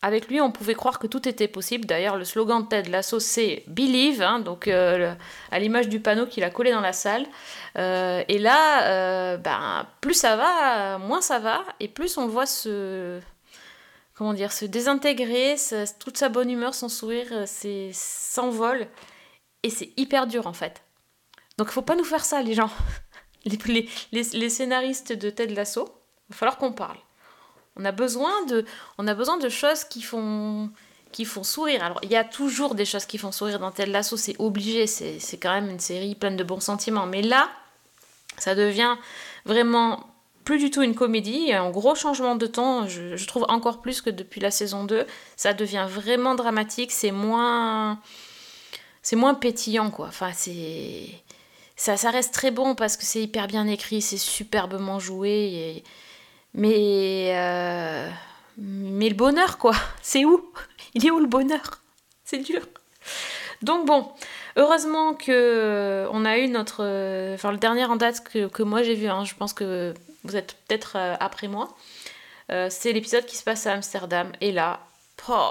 [0.02, 1.86] avec lui, on pouvait croire que tout était possible.
[1.86, 5.14] D'ailleurs, le slogan de Ted Lasso, c'est Believe, hein, donc euh,
[5.50, 7.26] à l'image du panneau qu'il a collé dans la salle.
[7.78, 13.18] Euh, et là, ben, plus ça va, moins ça va, et plus on voit se,
[14.14, 15.56] comment dire, se désintégrer,
[15.98, 17.44] toute sa bonne humeur, son sourire,
[17.92, 18.86] s'envole,
[19.62, 20.82] et c'est hyper dur en fait.
[21.58, 22.70] Donc, faut pas nous faire ça, les gens.
[24.12, 25.88] Les, scénaristes de Ted Lasso,
[26.28, 26.98] il va falloir qu'on parle.
[27.76, 28.64] On a besoin de,
[28.98, 30.70] on a besoin de choses qui font,
[31.12, 31.84] qui font sourire.
[31.84, 34.86] Alors, il y a toujours des choses qui font sourire dans Ted Lasso, c'est obligé,
[34.86, 37.06] c'est c'est quand même une série pleine de bons sentiments.
[37.06, 37.50] Mais là,
[38.38, 38.96] ça devient
[39.44, 40.06] vraiment
[40.46, 44.00] plus du tout une comédie, un gros changement de ton, je, je trouve encore plus
[44.00, 45.04] que depuis la saison 2.
[45.36, 48.00] Ça devient vraiment dramatique, c'est moins.
[49.02, 50.06] C'est moins pétillant, quoi.
[50.06, 51.10] Enfin, c'est.
[51.76, 55.84] Ça, ça reste très bon parce que c'est hyper bien écrit, c'est superbement joué.
[56.54, 57.32] Mais.
[57.36, 58.08] euh,
[58.58, 59.74] Mais le bonheur, quoi.
[60.02, 60.52] C'est où?
[60.94, 61.82] Il est où le bonheur?
[62.24, 62.62] C'est dur.
[63.62, 64.10] Donc bon,
[64.56, 68.62] heureusement que euh, on a eu notre, euh, enfin le dernier en date que, que
[68.62, 69.08] moi j'ai vu.
[69.08, 71.68] hein, je pense que vous êtes peut-être après moi.
[72.48, 74.30] C'est l'épisode qui se passe à Amsterdam.
[74.40, 74.80] Et là,
[75.28, 75.50] oh,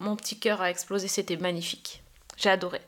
[0.00, 1.08] mon petit cœur a explosé.
[1.08, 2.02] C'était magnifique.
[2.36, 2.80] J'ai adoré.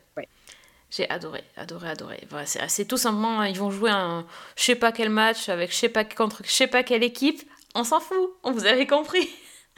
[0.91, 2.27] J'ai adoré, adoré, adoré.
[2.31, 4.27] Voilà, c'est tout simplement, ils vont jouer un
[4.57, 7.43] je sais pas quel match avec je sais pas contre je sais pas quelle équipe.
[7.75, 8.17] On s'en fout.
[8.43, 9.29] On vous avez compris.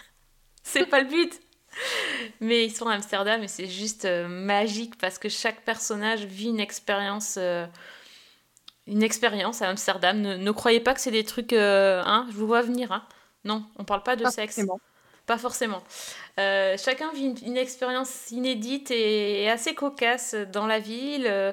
[0.62, 1.40] c'est pas le but.
[2.40, 6.48] Mais ils sont à Amsterdam et c'est juste euh, magique parce que chaque personnage vit
[6.48, 7.36] une expérience.
[7.38, 7.66] euh,
[8.86, 10.20] une expérience à Amsterdam.
[10.20, 11.52] Ne, croyez pas que c'est des trucs.
[11.52, 12.92] euh, hein, je vous vois venir.
[12.92, 13.06] Hein.
[13.44, 14.56] Non, on parle pas de sexe.
[14.56, 14.80] forcément.
[15.30, 15.80] Pas forcément.
[16.40, 21.24] Euh, chacun vit une, expérience inédite et, assez cocasse dans la ville.
[21.28, 21.52] Euh,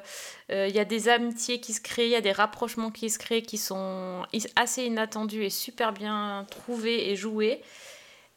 [0.51, 3.11] euh, Il y a des amitiés qui se créent, il y a des rapprochements qui
[3.11, 4.25] se créent qui sont
[4.55, 7.61] assez inattendus et super bien trouvés et joués.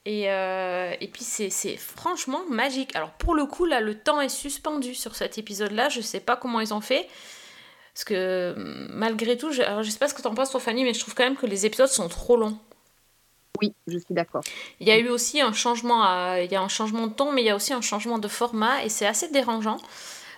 [0.05, 2.95] Et, euh, et puis c'est franchement magique.
[2.95, 5.89] Alors pour le coup, là, le temps est suspendu sur cet épisode-là.
[5.89, 7.09] Je sais pas comment ils ont fait.
[7.95, 8.55] Parce que
[8.91, 11.15] malgré tout, je, alors, je sais pas ce que t'en penses, Fanny, mais je trouve
[11.15, 12.59] quand même que les épisodes sont trop longs.
[13.61, 14.43] Oui, je suis d'accord.
[14.81, 17.33] Il y a eu aussi un changement, à- il y a un changement de ton,
[17.33, 19.79] mais il y a aussi un changement de format et c'est assez dérangeant.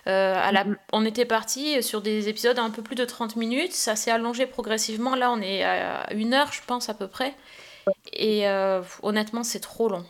[0.07, 3.37] Euh, à la, on était parti sur des épisodes à un peu plus de 30
[3.37, 5.15] minutes, ça s'est allongé progressivement.
[5.15, 7.33] Là, on est à une heure, je pense, à peu près.
[8.11, 10.05] Et euh, honnêtement, c'est trop long.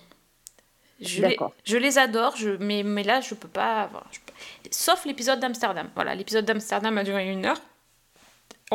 [1.00, 1.54] Je les, D'accord.
[1.66, 3.88] je les adore, je, mais, mais là, je peux pas.
[3.92, 4.34] voilà, je peux-
[4.72, 5.90] Sauf l'épisode d'Amsterdam.
[5.96, 7.60] Voilà, l'épisode d'Amsterdam a duré une heure.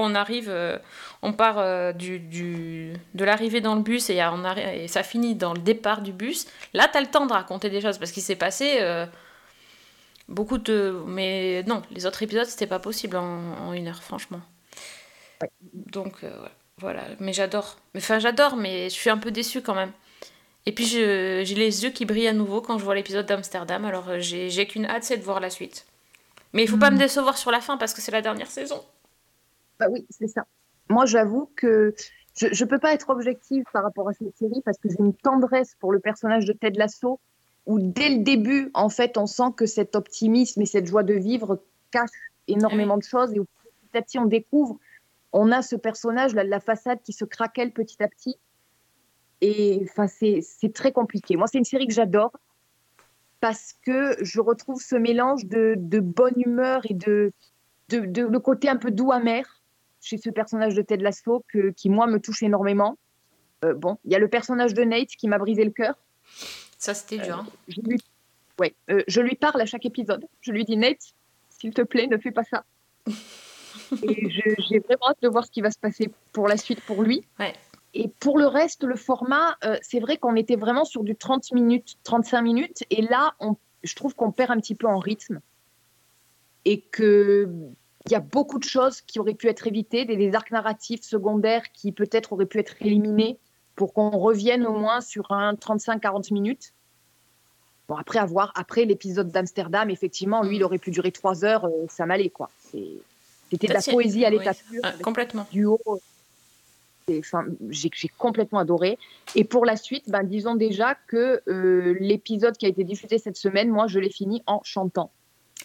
[0.00, 0.78] On arrive, euh,
[1.22, 5.02] on part euh, du, du- de l'arrivée dans le bus et, on arri- et ça
[5.02, 6.46] finit dans le départ du bus.
[6.74, 9.06] Là, tu as le temps de raconter des choses parce qu'il s'est passé euh,
[10.28, 11.02] beaucoup de.
[11.06, 14.40] Mais non, les autres épisodes, c'était pas possible en, en une heure, franchement.
[15.72, 16.24] Donc,
[16.78, 17.02] voilà.
[17.20, 17.76] Mais j'adore.
[17.96, 19.92] Enfin, j'adore, mais je suis un peu déçue quand même.
[20.66, 23.84] Et puis, j'ai les yeux qui brillent à nouveau quand je vois l'épisode d'Amsterdam.
[23.84, 25.86] Alors, j'ai j'ai qu'une hâte, c'est de voir la suite.
[26.52, 28.82] Mais il faut pas me décevoir sur la fin parce que c'est la dernière saison.
[29.78, 30.46] Bah oui, c'est ça.
[30.88, 31.94] Moi, j'avoue que
[32.36, 35.14] je ne peux pas être objective par rapport à cette série parce que j'ai une
[35.14, 37.20] tendresse pour le personnage de Ted Lasso
[37.66, 41.14] où dès le début, en fait, on sent que cet optimisme et cette joie de
[41.14, 42.10] vivre cachent
[42.46, 44.78] énormément de choses et où petit à petit, on découvre,
[45.32, 48.36] on a ce personnage, là, la façade qui se craquelle petit à petit.
[49.40, 51.36] Et enfin, c'est c'est très compliqué.
[51.36, 52.32] Moi, c'est une série que j'adore
[53.40, 57.32] parce que je retrouve ce mélange de, de bonne humeur et de,
[57.90, 59.57] de, de le côté un peu doux amer
[60.00, 62.98] chez ce personnage de Ted Lasso que, qui, moi, me touche énormément.
[63.64, 65.94] Euh, bon, il y a le personnage de Nate qui m'a brisé le cœur.
[66.78, 67.38] Ça, c'était dur.
[67.38, 67.46] hein.
[67.66, 67.98] Je lui,
[68.60, 70.24] ouais, euh, je lui parle à chaque épisode.
[70.40, 71.14] Je lui dis, Nate,
[71.48, 72.64] s'il te plaît, ne fais pas ça.
[74.02, 77.02] Et j'ai vraiment hâte de voir ce qui va se passer pour la suite pour
[77.02, 77.24] lui.
[77.38, 77.54] Ouais.
[77.94, 81.52] Et pour le reste, le format, euh, c'est vrai qu'on était vraiment sur du 30
[81.52, 82.84] minutes, 35 minutes.
[82.90, 85.40] Et là, on, je trouve qu'on perd un petit peu en rythme.
[86.64, 86.82] Et
[88.08, 91.02] qu'il y a beaucoup de choses qui auraient pu être évitées, des, des arcs narratifs
[91.02, 93.38] secondaires qui peut-être auraient pu être éliminés
[93.76, 96.72] pour qu'on revienne au moins sur un 35-40 minutes.
[97.88, 101.86] Bon, après avoir, après l'épisode d'Amsterdam, effectivement, lui, il aurait pu durer trois heures, euh,
[101.88, 102.50] ça m'allait, quoi.
[103.50, 104.56] C'était de la poésie à l'état Oui.
[104.70, 104.80] pur.
[104.84, 105.46] Ah, complètement.
[107.10, 108.98] Enfin, j'ai j'ai complètement adoré.
[109.34, 113.38] Et pour la suite, ben, disons déjà que euh, l'épisode qui a été diffusé cette
[113.38, 115.10] semaine, moi, je l'ai fini en chantant,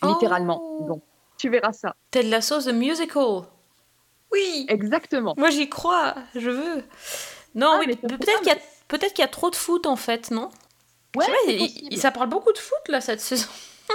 [0.01, 0.61] littéralement.
[0.79, 0.85] Oh.
[0.87, 1.03] Donc,
[1.43, 1.95] tu verras ça.
[2.11, 3.43] Ted Lasso, The Musical.
[4.31, 4.65] Oui.
[4.69, 5.33] Exactement.
[5.37, 6.15] Moi, j'y crois.
[6.35, 6.83] Je veux.
[7.53, 9.95] Non, Ah, oui, peut-être qu'il y a peut-être qu'il y a trop de foot en
[9.95, 10.49] fait, non?
[11.15, 13.47] Ouais, pas, il- ça parle beaucoup de foot là cette saison.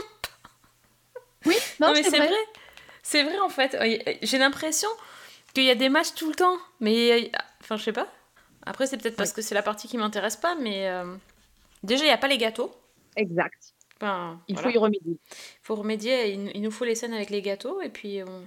[1.47, 2.27] Oui, non, mais c'est c'est vrai.
[2.29, 2.37] vrai.
[3.03, 3.75] C'est vrai en fait.
[3.75, 4.89] Euh, J'ai l'impression
[5.55, 7.29] qu'il y a des matchs tout le temps, mais euh,
[7.63, 8.07] enfin je sais pas.
[8.67, 11.05] Après c'est peut-être parce que c'est la partie qui m'intéresse pas, mais euh,
[11.83, 12.71] déjà il y a pas les gâteaux.
[13.17, 13.73] Exact.
[14.01, 14.69] Enfin, Il voilà.
[14.71, 15.19] faut y remédier.
[15.63, 16.33] faut remédier.
[16.33, 18.23] Il, il nous faut les scènes avec les gâteaux et puis.
[18.23, 18.47] on-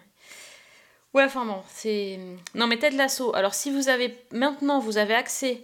[1.14, 2.18] Ouais, enfin bon, c'est.
[2.56, 3.36] Non, mais Ted Lasso.
[3.36, 5.64] Alors, si vous avez maintenant, vous avez accès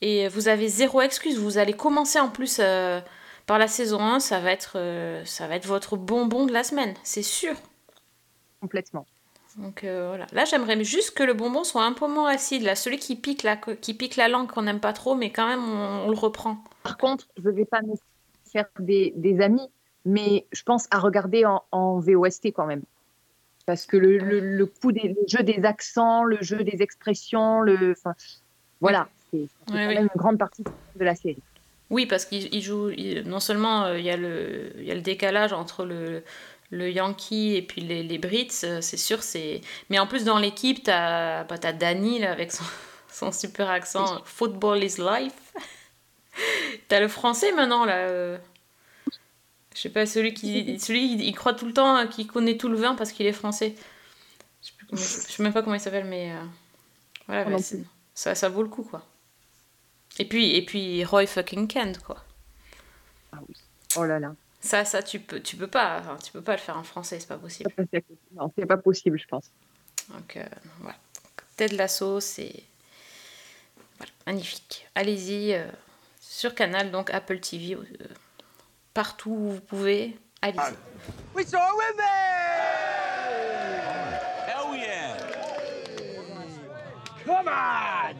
[0.00, 3.00] et vous avez zéro excuse, vous allez commencer en plus euh,
[3.46, 6.62] par la saison 1, ça va être, euh, ça va être votre bonbon de la
[6.62, 7.54] semaine, c'est sûr.
[8.60, 9.04] Complètement.
[9.56, 10.26] Donc euh, voilà.
[10.32, 13.42] Là, j'aimerais juste que le bonbon soit un peu moins acide, là, celui qui pique
[13.42, 16.16] la, qui pique la langue qu'on n'aime pas trop, mais quand même on, on le
[16.16, 16.62] reprend.
[16.84, 17.94] Par contre, je ne vais pas me
[18.54, 19.68] faire des, des amis,
[20.06, 22.82] mais je pense à regarder en, en VOST quand même.
[23.66, 27.60] Parce que le, le, le coup des le jeu des accents, le jeu des expressions,
[27.60, 28.14] le, enfin,
[28.80, 29.94] voilà, c'est c'est Oui, quand oui.
[29.94, 31.42] même une grande partie de la série.
[31.90, 32.90] Oui, parce qu'il il joue.
[32.90, 36.22] il- non seulement euh, il y, a le- il y a le décalage entre le,
[36.70, 39.22] le Yankee et puis les, les Brits, euh, c'est sûr.
[39.22, 42.64] c'est Mais en plus, dans l'équipe, t'as bah, t'as Danny là, avec son,
[43.08, 45.54] son super accent Football is life.
[46.88, 47.96] t'as le français maintenant là.
[48.08, 48.38] euh,
[49.74, 50.78] Je sais pas, celui qui.
[50.80, 53.32] Celui, il, croit tout le temps euh, qu'il connaît tout le vin parce qu'il est
[53.32, 53.74] français.
[54.62, 56.32] Je sais, plus comment il s'appelle- je sais même pas comment il s'appelle, mais.
[56.32, 56.44] euh,
[57.26, 57.58] Voilà,
[58.14, 59.04] ça, ça vaut le coup quoi.
[60.18, 62.22] Et puis, et puis Roy fucking Kent, quoi.
[63.96, 66.58] Oh là là, Ça, ça, tu peux, tu peux pas, enfin, tu peux pas le
[66.60, 67.68] faire en français, c'est pas possible.
[68.32, 69.50] non, c'est pas possible, je pense.
[70.10, 70.44] Donc, euh,
[70.80, 70.96] voilà.
[71.56, 72.62] Ted Lasso, c'est
[73.98, 74.86] voilà, magnifique.
[74.94, 75.66] Allez-y euh,
[76.34, 77.74] sur Canal, donc Apple TV.
[77.74, 77.84] euh,
[78.92, 80.18] partout où vous pouvez.
[80.42, 80.58] Allez.
[81.34, 82.04] We saw women!
[84.46, 85.16] Hell yeah!
[87.24, 87.50] Come on!
[87.50, 88.14] I,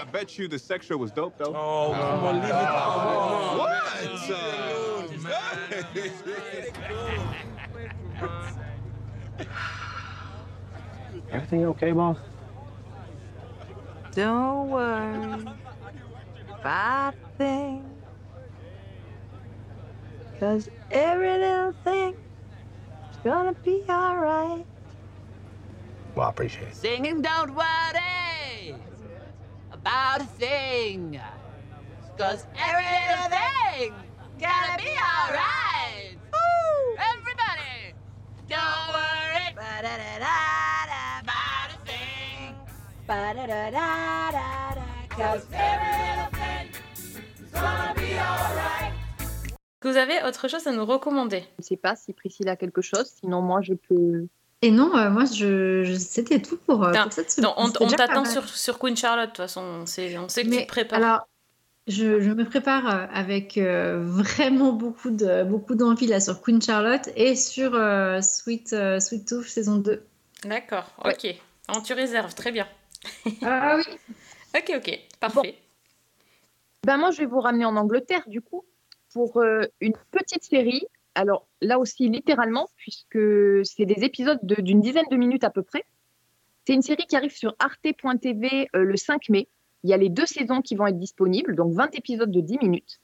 [0.00, 1.54] I bet you the sex show was dope, though.
[1.56, 2.68] Oh, come on, leave it.
[11.32, 12.18] Everything okay, boss?
[14.14, 15.63] Don't worry
[16.64, 17.84] about a thing.
[20.40, 22.14] Cause every little thing
[23.10, 24.64] is gonna be alright.
[26.14, 26.74] Well, I appreciate it.
[26.74, 28.74] Singing, don't worry
[29.72, 31.20] about a thing.
[32.16, 33.92] Cause every little thing
[34.40, 36.16] gonna be alright.
[36.98, 37.92] Everybody,
[38.48, 42.56] don't worry about a thing.
[45.10, 46.23] Cause every little
[49.80, 51.40] que vous avez autre chose à nous recommander?
[51.40, 54.26] Je ne sais pas si Priscilla a quelque chose, sinon moi je peux.
[54.62, 57.50] Et non, euh, moi, je, je- c'était tout pour, euh, Non, pour cette semaine.
[57.50, 59.60] non, on, on t'attend sur, sur Queen Charlotte, de toute façon.
[59.60, 60.98] On sait, on sait que tu te prépares.
[61.02, 61.28] alors,
[61.86, 66.62] je, je me prépare euh, avec euh, vraiment beaucoup de beaucoup d'envie là sur Queen
[66.62, 70.02] Charlotte et sur euh, Sweet euh, Sweet Tooth saison 2.
[70.44, 71.26] D'accord, ok.
[71.68, 72.66] Alors, tu réserves, très bien.
[73.42, 73.84] Ah oui.
[74.56, 75.58] Ok, ok, parfait.
[76.84, 78.64] Ben moi, je vais vous ramener en Angleterre, du coup,
[79.12, 80.86] pour euh, une petite série.
[81.14, 83.18] Alors là aussi, littéralement, puisque
[83.64, 85.84] c'est des épisodes de- d'une dizaine de minutes à peu près.
[86.66, 89.48] C'est une série qui arrive sur arte.tv euh, le 5 mai.
[89.82, 92.58] Il y a les deux saisons qui vont être disponibles, donc 20 épisodes de 10
[92.58, 93.00] minutes.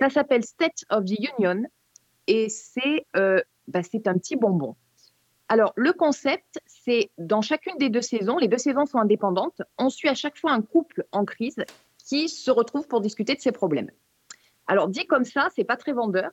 [0.00, 1.62] Ça s'appelle State of the Union
[2.26, 4.76] et c'est euh, bah, un petit bonbon.
[5.48, 9.90] Alors, le concept, c'est dans chacune des deux saisons, les deux saisons sont indépendantes, on
[9.90, 11.62] suit à chaque fois un couple en crise
[12.04, 13.90] qui se retrouve pour discuter de ses problèmes.
[14.66, 16.30] Alors, dit comme ça, c'est pas très vendeur,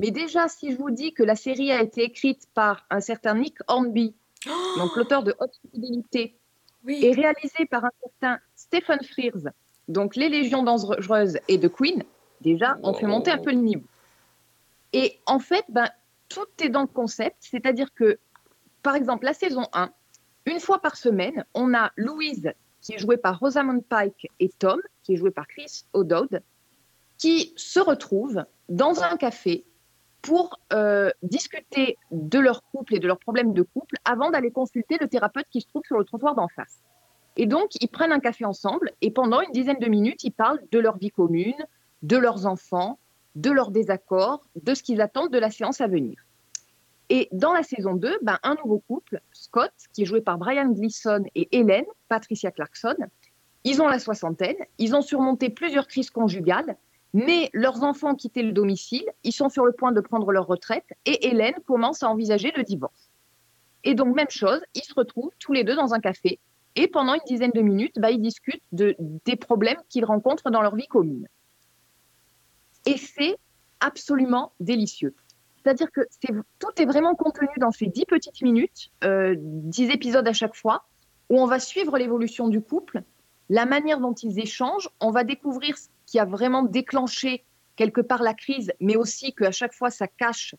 [0.00, 3.34] mais déjà, si je vous dis que la série a été écrite par un certain
[3.34, 4.14] Nick Hornby,
[4.76, 6.36] donc l'auteur de Haute Fidélité,
[6.88, 9.52] et réalisée par un certain Stephen Frears,
[9.88, 12.02] donc Les Légions dangereuses et de Queen,
[12.40, 13.86] déjà, on fait monter un peu le niveau.
[14.92, 15.88] Et en fait, ben,
[16.28, 18.18] tout est dans le concept, c'est-à-dire que,
[18.82, 19.90] par exemple, la saison 1,
[20.46, 22.52] une fois par semaine, on a Louise,
[22.84, 26.42] qui est jouée par Rosamund Pike, et Tom, qui est joué par Chris O'Dowd,
[27.18, 29.64] qui se retrouvent dans un café
[30.20, 34.98] pour euh, discuter de leur couple et de leurs problèmes de couple avant d'aller consulter
[35.00, 36.78] le thérapeute qui se trouve sur le trottoir d'en face.
[37.36, 40.60] Et donc, ils prennent un café ensemble et pendant une dizaine de minutes, ils parlent
[40.70, 41.66] de leur vie commune,
[42.02, 42.98] de leurs enfants,
[43.34, 46.24] de leurs désaccords, de ce qu'ils attendent de la séance à venir.
[47.10, 50.68] Et dans la saison 2, ben, un nouveau couple, Scott, qui est joué par Brian
[50.70, 52.96] Gleason et Hélène, Patricia Clarkson,
[53.64, 56.76] ils ont la soixantaine, ils ont surmonté plusieurs crises conjugales,
[57.12, 60.46] mais leurs enfants ont quitté le domicile, ils sont sur le point de prendre leur
[60.46, 63.10] retraite et Hélène commence à envisager le divorce.
[63.84, 66.38] Et donc, même chose, ils se retrouvent tous les deux dans un café
[66.76, 70.62] et pendant une dizaine de minutes, bah, ils discutent de, des problèmes qu'ils rencontrent dans
[70.62, 71.28] leur vie commune.
[72.86, 73.36] Et c'est
[73.80, 75.14] absolument délicieux.
[75.64, 76.02] C'est-à-dire que
[76.58, 80.84] tout est vraiment contenu dans ces dix petites minutes, euh, dix épisodes à chaque fois,
[81.30, 83.02] où on va suivre l'évolution du couple,
[83.48, 87.44] la manière dont ils échangent, on va découvrir ce qui a vraiment déclenché
[87.76, 90.54] quelque part la crise, mais aussi qu'à chaque fois ça cache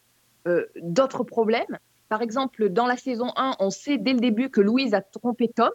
[0.48, 1.78] euh, d'autres problèmes.
[2.10, 5.50] Par exemple, dans la saison 1, on sait dès le début que Louise a trompé
[5.50, 5.72] Tom,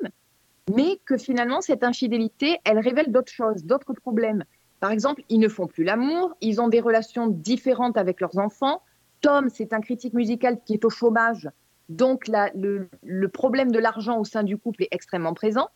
[0.74, 4.44] mais que finalement cette infidélité, elle révèle d'autres choses, d'autres problèmes.
[4.80, 8.82] Par exemple, ils ne font plus l'amour, ils ont des relations différentes avec leurs enfants.
[9.20, 11.48] Tom, c'est un critique musical qui est au chômage,
[11.88, 15.68] donc le, problème de l'argent au sein du couple est extrêmement présent.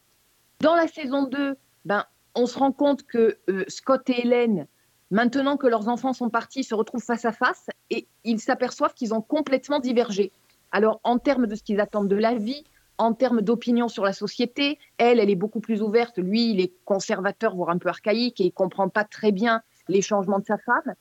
[0.60, 4.66] Dans la saison 2, ben, on se rend compte que euh, Scott et Hélène,
[5.10, 9.12] maintenant que leurs enfants sont partis, se retrouvent face à face et ils s'aperçoivent qu'ils
[9.12, 10.32] ont complètement divergé.
[10.70, 12.64] Alors, en termes de ce qu'ils attendent de la vie,
[12.96, 16.18] en termes d'opinion sur la société, elle, elle est beaucoup plus ouverte.
[16.18, 20.00] Lui, il est conservateur, voire un peu archaïque, et il comprend pas très bien les
[20.00, 20.94] changements de sa femme.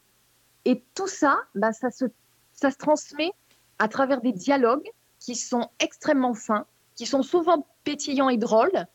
[0.66, 2.06] Et tout ça, ben, ça, se,
[2.54, 3.32] ça se transmet
[3.80, 4.88] à travers des dialogues
[5.20, 8.86] qui sont extrêmement fins, qui sont souvent pétillants et drôles,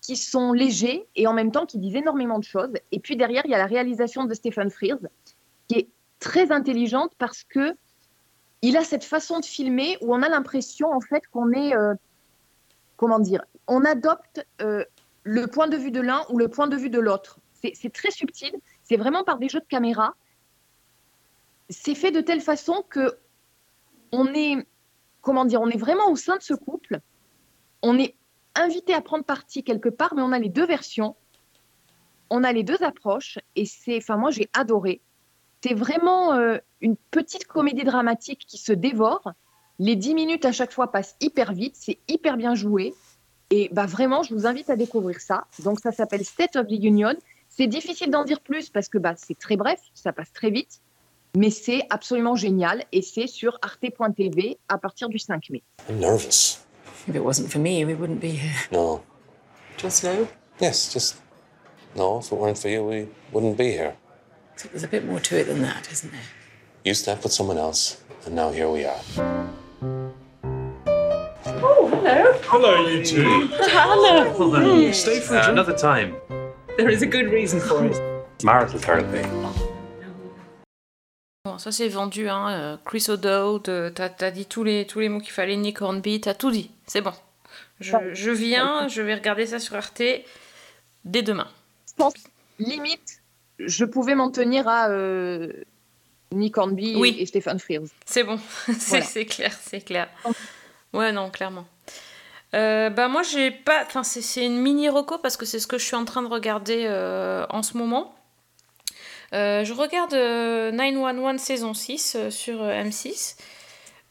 [0.00, 2.72] qui sont légers et en même temps qui disent énormément de choses.
[2.92, 4.98] Et puis derrière, il y a la réalisation de Stephen Frears,
[5.68, 5.88] qui est
[6.20, 7.74] très intelligente parce que
[8.62, 11.94] il a cette façon de filmer où on a l'impression en fait qu'on est, euh,
[12.96, 14.84] comment dire, on adopte euh,
[15.22, 17.38] le point de vue de l'un ou le point de vue de l'autre.
[17.74, 20.14] C'est très subtil, c'est vraiment par des jeux de caméra.
[21.70, 23.18] C'est fait de telle façon que
[24.12, 24.66] on est,
[25.20, 27.00] comment dire, on est vraiment au sein de ce couple.
[27.82, 28.14] On est
[28.54, 31.16] invité à prendre parti quelque part, mais on a les deux versions,
[32.30, 35.00] on a les deux approches, et c'est, enfin moi j'ai adoré.
[35.62, 39.32] c'est vraiment euh, une petite comédie dramatique qui se dévore.
[39.78, 42.94] Les 10 minutes à chaque fois passent hyper vite, c'est hyper bien joué.
[43.50, 45.46] Et bah, vraiment, je vous invite à découvrir ça.
[45.64, 47.14] Donc, ça s'appelle State of the Union.
[47.48, 50.80] C'est difficile d'en dire plus parce que bah, c'est très bref, ça passe très vite.
[51.36, 55.62] Mais c'est absolument génial et c'est sur arte.tv à partir du 5 mai.
[55.88, 56.60] I'm nervous.
[57.08, 58.54] If it wasn't for me, we wouldn't be here.
[58.70, 59.02] No.
[59.76, 60.28] Just now?
[60.60, 61.16] Yes, just.
[61.96, 63.94] No, if it weren't for you, we wouldn't be here.
[64.56, 66.20] So there's a bit more to it than that, isn't there?
[66.84, 69.00] You stepped with someone else, and now here we are.
[71.46, 72.38] Oh, hello.
[72.44, 73.48] Hello, you two.
[73.50, 74.92] Hello.
[74.92, 76.14] Stay for another time.
[76.76, 77.96] There is a good reason for it.
[78.44, 79.28] Marital therapy.
[81.54, 82.48] Bon, ça c'est vendu, hein.
[82.50, 86.20] euh, Chris O'Dowd, euh, t'as dit tous les, tous les mots qu'il fallait, Nick Hornby,
[86.20, 87.12] t'as tout dit, c'est bon.
[87.78, 90.02] Je, je viens, je vais regarder ça sur Arte
[91.04, 91.46] dès demain.
[91.88, 92.14] Je pense,
[92.58, 93.22] limite,
[93.60, 95.52] je pouvais m'en tenir à euh,
[96.32, 97.14] Nick Hornby Oui.
[97.20, 97.86] et, Stephen Frears.
[98.04, 99.24] C'est bon, c'est Voilà.
[99.26, 100.08] clair, c'est clair.
[100.92, 101.68] Ouais, non, clairement.
[102.54, 105.78] Euh, bah moi j'ai pas, enfin c'est une mini reco parce que c'est ce que
[105.78, 108.12] je suis en train de regarder euh, en ce moment.
[109.34, 113.36] Euh, je regarde euh, 911 saison 6 euh, sur euh, M6.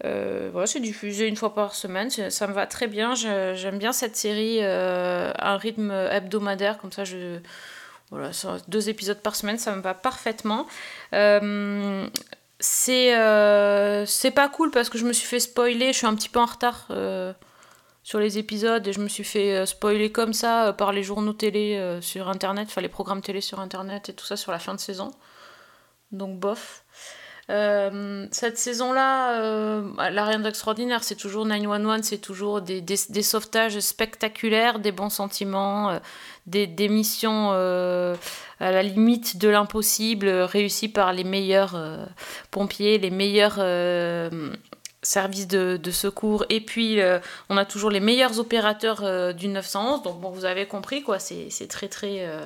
[0.04, 3.16] Euh, voilà, c'est diffusé une fois par semaine, ça me va très bien.
[3.16, 7.04] J'aime bien cette série, euh, un rythme hebdomadaire, comme ça.
[8.12, 8.32] Voilà,
[8.68, 10.68] deux épisodes par semaine, ça me va parfaitement.
[11.14, 12.06] Euh,
[12.60, 14.06] c'est euh,
[14.36, 16.46] pas cool parce que je me suis fait spoiler, je suis un petit peu en
[16.46, 17.34] retard euh,
[18.04, 21.04] sur les épisodes et je me suis fait euh, spoiler comme ça euh, par les
[21.04, 24.52] journaux télé euh, sur internet, enfin les programmes télé sur internet et tout ça sur
[24.52, 25.12] la fin de saison.
[26.12, 26.84] Donc bof.
[27.50, 31.04] Cette saison-là, elle a rien d'extraordinaire.
[31.04, 36.00] C'est toujours 911, c'est toujours des, des, sauvetages spectaculaires, des bons sentiments,
[36.48, 38.16] des, des missions à
[38.60, 41.78] la limite de l'impossible, réussies par les meilleurs
[42.50, 43.60] pompiers, les meilleurs
[45.04, 46.46] services de, secours.
[46.50, 50.02] Et puis, euh, on a toujours les meilleurs opérateurs euh, du 911.
[50.04, 51.20] Donc, bon, vous avez compris, quoi.
[51.20, 52.26] C'est très, très.
[52.26, 52.46] euh,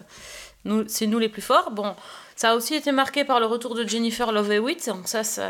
[0.65, 1.71] nous, c'est nous les plus forts.
[1.71, 1.95] Bon,
[2.35, 4.87] ça a aussi été marqué par le retour de Jennifer Love Hewitt.
[4.87, 5.43] Donc, ça, ça,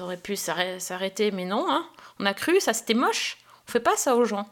[0.00, 1.66] aurait pu s'arrê- s'arrêter, mais non.
[1.68, 1.84] hein.
[2.18, 3.38] On a cru, ça c'était moche.
[3.68, 4.46] On fait pas ça aux gens.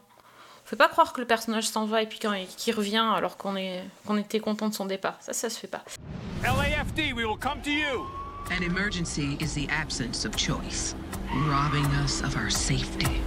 [0.65, 2.19] On fait pas croire que le personnage s'en va et puis
[2.57, 5.17] qu'il revient alors qu'on est qu'on était content de son départ.
[5.19, 5.83] Ça, ça se fait pas.
[6.43, 7.59] LAFD, we will come.
[8.51, 10.93] An emergency is the absence of choice,
[11.47, 13.21] robbing us of our safety.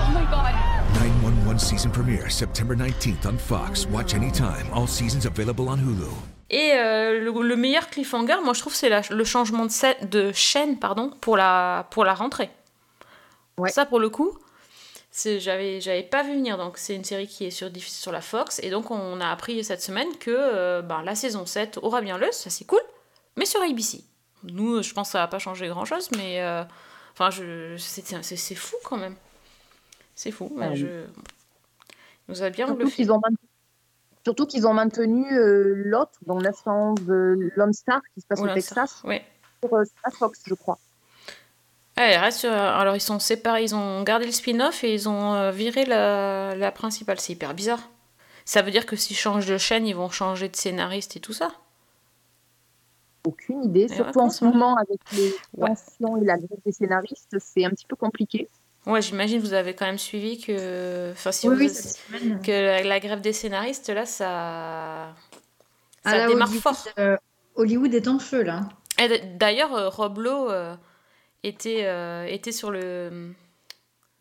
[0.00, 0.54] Oh my god.
[0.94, 3.84] 911 season premiere September 19th on Fox.
[3.86, 4.66] Watch anytime.
[4.72, 6.10] All seasons available on Hulu.
[6.54, 11.10] Et euh, le, le meilleur cliffhanger, moi je trouve, c'est le changement de, chaîne pardon,
[11.20, 12.48] pour, la, pour la rentrée.
[13.66, 14.38] Ça, pour le coup,
[15.12, 16.56] j'avais j'avais pas vu venir.
[16.56, 18.60] Donc, c'est une série qui est sur, sur la Fox.
[18.62, 22.18] Et donc, on a appris cette semaine que euh, ben, la saison 7 aura bien
[22.18, 22.30] lieu.
[22.30, 22.82] Ça, c'est cool.
[23.36, 24.04] Mais sur ABC.
[24.44, 26.08] Nous, je pense que ça va pas changer grand chose.
[26.16, 26.62] Mais euh,
[27.14, 29.16] enfin, je, c'est fou quand même.
[30.14, 30.56] C'est fou.
[30.74, 31.04] je...
[32.28, 32.94] Nous a bien Surtout bluffé.
[32.94, 33.36] qu'ils ont maintenu,
[34.24, 38.48] surtout qu'ils ont maintenu euh, l'autre dans 911 de Lone Star qui se passe au
[38.48, 39.24] Texas ouais.
[39.62, 39.84] sur, euh,
[40.18, 40.78] Fox, je crois.
[41.96, 45.34] Ouais, reste sur- Alors, ils sont séparés, ils ont gardé le spin-off et ils ont
[45.34, 47.20] euh, viré la, la principale.
[47.20, 47.88] C'est hyper bizarre.
[48.44, 51.32] Ça veut dire que s'ils changent de chaîne, ils vont changer de scénariste et tout
[51.32, 51.52] ça
[53.26, 56.72] Aucune idée, Et surtout ouais, en ce moment avec les tensions et la grève des
[56.72, 58.48] scénaristes, c'est un petit peu compliqué.
[58.86, 61.12] Ouais, j'imagine vous avez quand même suivi que.
[61.12, 62.40] Enfin, si Oui, vous- oui, semaine.
[62.42, 65.14] que la, la grève des scénaristes, là, ça.
[66.06, 66.86] À Ça démarre Hollywood, fort.
[66.98, 67.16] euh,
[67.56, 68.68] Hollywood est en feu là.
[69.36, 70.74] D'ailleurs, euh, Rob Lowe euh,
[71.42, 73.32] était, euh, était sur le,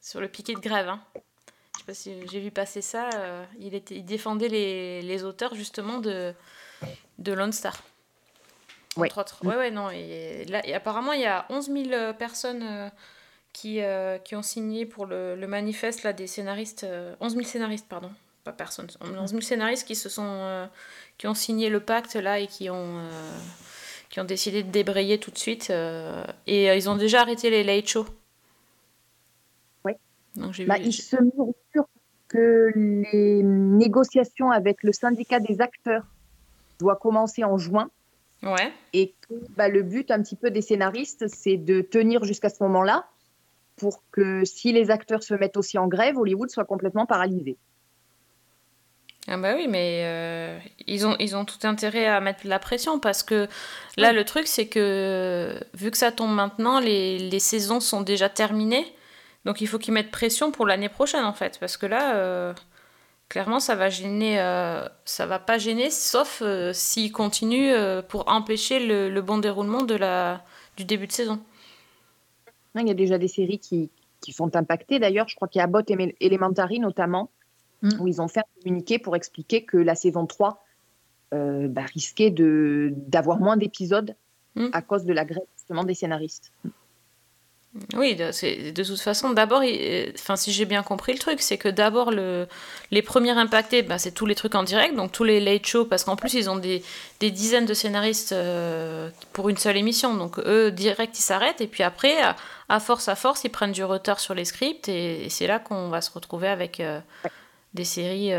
[0.02, 0.88] sur le piquet de grève.
[0.88, 1.02] Hein.
[1.16, 3.10] Je sais pas si j'ai vu passer ça.
[3.60, 6.34] il, était, il défendait les, les auteurs justement de,
[7.20, 7.84] de Lone Star.
[8.96, 9.08] Ouais.
[9.08, 9.46] Entre autres.
[9.46, 9.90] Ouais, ouais, non.
[9.90, 12.90] Et là, et apparemment, il y a 11 000 personnes
[13.54, 16.84] qui, euh, qui ont signé pour le, le manifeste là, des scénaristes.
[16.84, 18.12] euh, 11 000 scénaristes, pardon.
[18.44, 18.88] Pas personne.
[19.02, 20.26] 11 000 scénaristes qui se sont.
[20.26, 20.66] euh,
[21.18, 22.98] qui ont signé le pacte là et qui ont.
[23.00, 23.10] euh,
[24.10, 25.72] qui ont décidé de débrayer tout de suite.
[26.46, 28.06] et ils ont déjà arrêté les late shows.
[29.86, 29.98] Ouais.
[30.36, 30.86] Donc Bah, vu.
[30.86, 31.16] il se
[32.28, 36.04] que les négociations avec le syndicat des acteurs
[36.80, 37.90] doivent commencer en juin.
[38.42, 38.72] Ouais.
[38.94, 42.62] Et que bah, le but un petit peu des scénaristes, c'est de tenir jusqu'à ce
[42.64, 43.08] moment-là
[43.76, 47.58] pour que si les acteurs se mettent aussi en grève, Hollywood soit complètement paralysé.
[49.28, 52.60] Ah bah oui, mais euh, ils, ont, ils ont tout intérêt à mettre de la
[52.60, 53.48] pression parce que
[53.96, 58.28] là, le truc, c'est que vu que ça tombe maintenant, les, les saisons sont déjà
[58.28, 58.86] terminées.
[59.46, 61.58] Donc il faut qu'ils mettent pression pour l'année prochaine, en fait.
[61.60, 62.54] Parce que là, euh,
[63.30, 64.42] clairement, ça va gêner.
[64.42, 66.44] euh, ça va pas gêner, sauf
[66.74, 70.44] s'ils continuent pour empêcher le, le bon déroulement de la,
[70.76, 71.42] du début de saison.
[72.76, 73.90] Non, Il y a déjà des séries qui,
[74.22, 75.00] qui sont impactées.
[75.00, 77.30] D'ailleurs, je crois qu'il y a Bot Ele- Elementary notamment,
[77.82, 78.00] Mm.
[78.00, 80.64] où ils ont fait un communiqué pour expliquer que la saison 3
[81.34, 84.16] euh, bah, risquait d'avoir moins d'épisodes
[84.56, 84.68] Mm.
[84.72, 86.52] à cause de la grève justement des scénaristes.
[87.96, 91.70] Oui, de, toute façon, d'abord, euh, enfin, si j'ai bien compris le truc, c'est que
[91.70, 92.48] d'abord, le,
[92.92, 95.86] les premiers impactés, bah, c'est tous les trucs en direct, donc tous les late shows,
[95.86, 96.84] parce qu'en plus, ils ont des,
[97.20, 100.14] dizaines de scénaristes euh, pour une seule émission.
[100.14, 102.16] Donc, eux, direct, ils s'arrêtent, et puis après,
[102.70, 105.90] à, force à force, ils prennent du retard sur les scripts, et, c'est là qu'on
[105.90, 107.00] va se retrouver avec euh,
[107.74, 108.34] des séries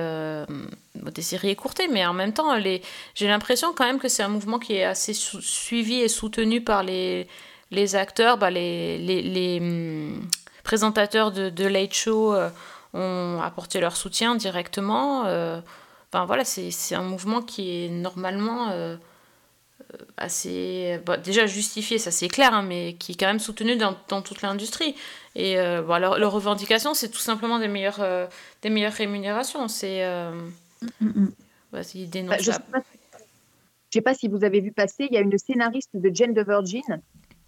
[0.94, 1.88] des séries écourtées.
[1.88, 5.12] Mais en même temps, j'ai l'impression quand même que c'est un mouvement qui est assez
[5.12, 7.26] suivi et soutenu par les
[7.74, 10.28] les acteurs, bah, les, les, les, hum,
[10.64, 12.50] présentateurs de, de Late Show euh,
[12.94, 15.24] ont apporté leur soutien directement.
[15.26, 15.60] euh,
[16.12, 18.96] Enfin voilà, c'est un mouvement qui est normalement euh,
[20.16, 21.00] assez.
[21.06, 24.22] bah, déjà justifié, ça c'est clair, hein, mais qui est quand même soutenu dans, dans
[24.22, 24.94] toute l'industrie.
[25.34, 28.26] Et euh, leur, leur revendication, c'est tout simplement des meilleures, euh,
[28.62, 29.68] des meilleures rémunérations.
[29.68, 30.04] C'est.
[30.04, 30.30] euh,
[31.72, 32.54] bah, c'est Bah, je ne
[33.92, 36.46] sais pas si vous avez vu passer, il y a une scénariste de Jane the
[36.46, 36.82] Virgin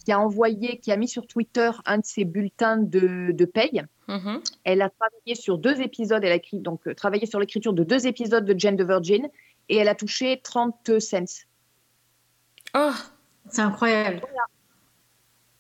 [0.07, 3.83] qui a envoyé, qui a mis sur Twitter un de ses bulletins de, de paye.
[4.07, 4.41] Mhm.
[4.63, 7.83] Elle a travaillé sur deux épisodes, elle a écrit, donc, euh, travaillé sur l'écriture de
[7.83, 9.27] deux épisodes de Jane the Virgin
[9.69, 11.43] et elle a touché 30 cents.
[12.75, 12.93] Oh,
[13.51, 14.23] C'est incroyable.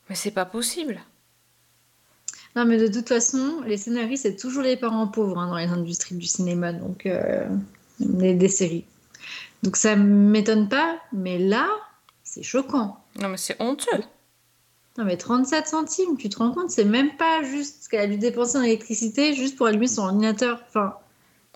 [0.09, 1.01] mais c'est pas possible.
[2.55, 5.66] Non, mais de toute façon, les scénaristes, c'est toujours les parents pauvres hein, dans les
[5.66, 7.49] industries du cinéma, donc euh,
[7.99, 8.84] des, des séries.
[9.64, 11.68] Donc ça m'étonne pas, mais là,
[12.22, 13.03] c'est choquant.
[13.20, 14.05] Non, mais c'est honteux.
[14.99, 18.07] Non, mais 37 centimes, tu te rends compte, c'est même pas juste ce qu'elle a
[18.07, 20.61] dû dépenser en électricité juste pour allumer son ordinateur.
[20.68, 20.94] Enfin,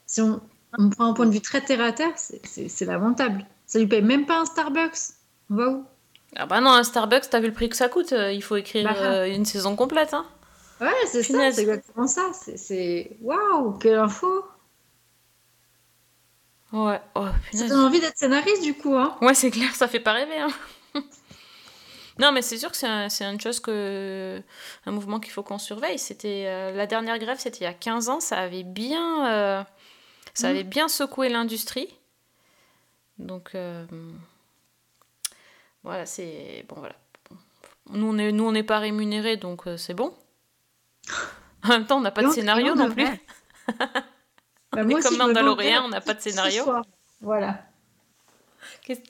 [0.07, 0.41] si on,
[0.78, 3.47] on prend un point de vue très terre à terre, c'est- lamentable.
[3.66, 5.14] Ça lui paye même pas un Starbucks.
[5.51, 5.84] On va où?
[6.36, 8.57] Ah bah non, un Starbucks, t'as vu le prix que ça coûte euh, Il faut
[8.57, 10.12] écrire Bah, euh, une saison complète.
[10.14, 10.26] Hein.
[10.80, 12.30] Ouais, c'est ça, c'est exactement ça.
[12.34, 14.45] C'est- waouh, quelle info.
[16.72, 19.16] Ouais, oh, Ça donne envie d'être scénariste du coup, hein.
[19.22, 20.38] Ouais, c'est clair, ça fait pas rêver.
[20.38, 20.51] Hein.
[22.18, 24.42] non, mais c'est sûr que c'est un- une chose que.
[24.86, 25.98] Un mouvement qu'il faut qu'on surveille.
[25.98, 28.20] C'était euh, La dernière grève, c'était il y a 15 ans.
[28.20, 29.64] Ça avait bien, euh,
[30.34, 30.50] ça Mm.
[30.50, 31.88] avait bien secoué l'industrie.
[33.18, 33.50] Donc.
[33.54, 33.84] euh,
[35.82, 36.64] Voilà, c'est.
[36.68, 36.94] Bon, voilà.
[37.90, 40.14] Nous, on est- nous, on n'est pas rémunérés, donc c'est bon.
[41.64, 43.04] En même temps, on n'a pas de scénario on non plus.
[44.72, 46.64] Bah, On est aussi, comme Mandalorian, on n'a pas de scénario.
[47.20, 47.64] Voilà.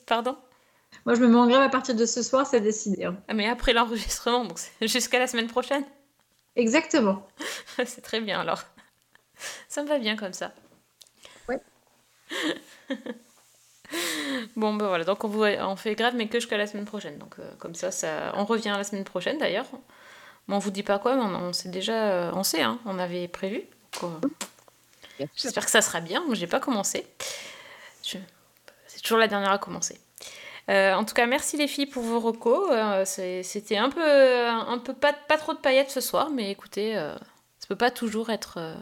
[0.07, 0.37] Pardon?
[1.07, 3.05] Moi, je me mets en grève à partir de ce soir, c'est décidé.
[3.05, 3.17] hein.
[3.29, 5.85] Ah, mais après l'enregistrement, donc jusqu'à la semaine prochaine.
[6.57, 7.27] Exactement.
[7.87, 8.63] c'est très bien alors.
[9.69, 10.53] Ça me va bien comme ça.
[11.49, 11.59] Ouais.
[14.57, 17.19] bon, ben voilà, donc on, vous- on fait grave, mais que jusqu'à la semaine prochaine.
[17.19, 19.67] Donc euh, comme ça, ça, on revient la semaine prochaine d'ailleurs.
[20.49, 22.79] Bon, on vous dit pas quoi, mais on, on sait déjà, euh, on sait, hein,
[22.85, 23.63] on avait prévu.
[24.03, 24.09] Euh,
[25.37, 26.23] J'espère que ça sera bien.
[26.25, 27.07] Moi, j'ai pas commencé.
[28.05, 28.19] Je-
[28.87, 29.99] C'est toujours la dernière à commencer.
[30.69, 32.69] Euh, en tout cas, merci les filles pour vos recos.
[32.71, 33.05] Euh,
[33.43, 37.17] C'était un peu, un peu pas, pas trop de paillettes ce soir, mais écoutez, euh,
[37.59, 38.75] ça peut pas toujours être, euh,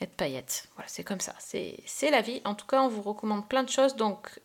[0.00, 0.68] être paillettes.
[0.74, 1.34] Voilà, c'est comme ça.
[1.38, 2.40] C'est la vie.
[2.44, 3.96] En tout cas, on vous recommande plein de choses.
[3.96, 4.40] Donc,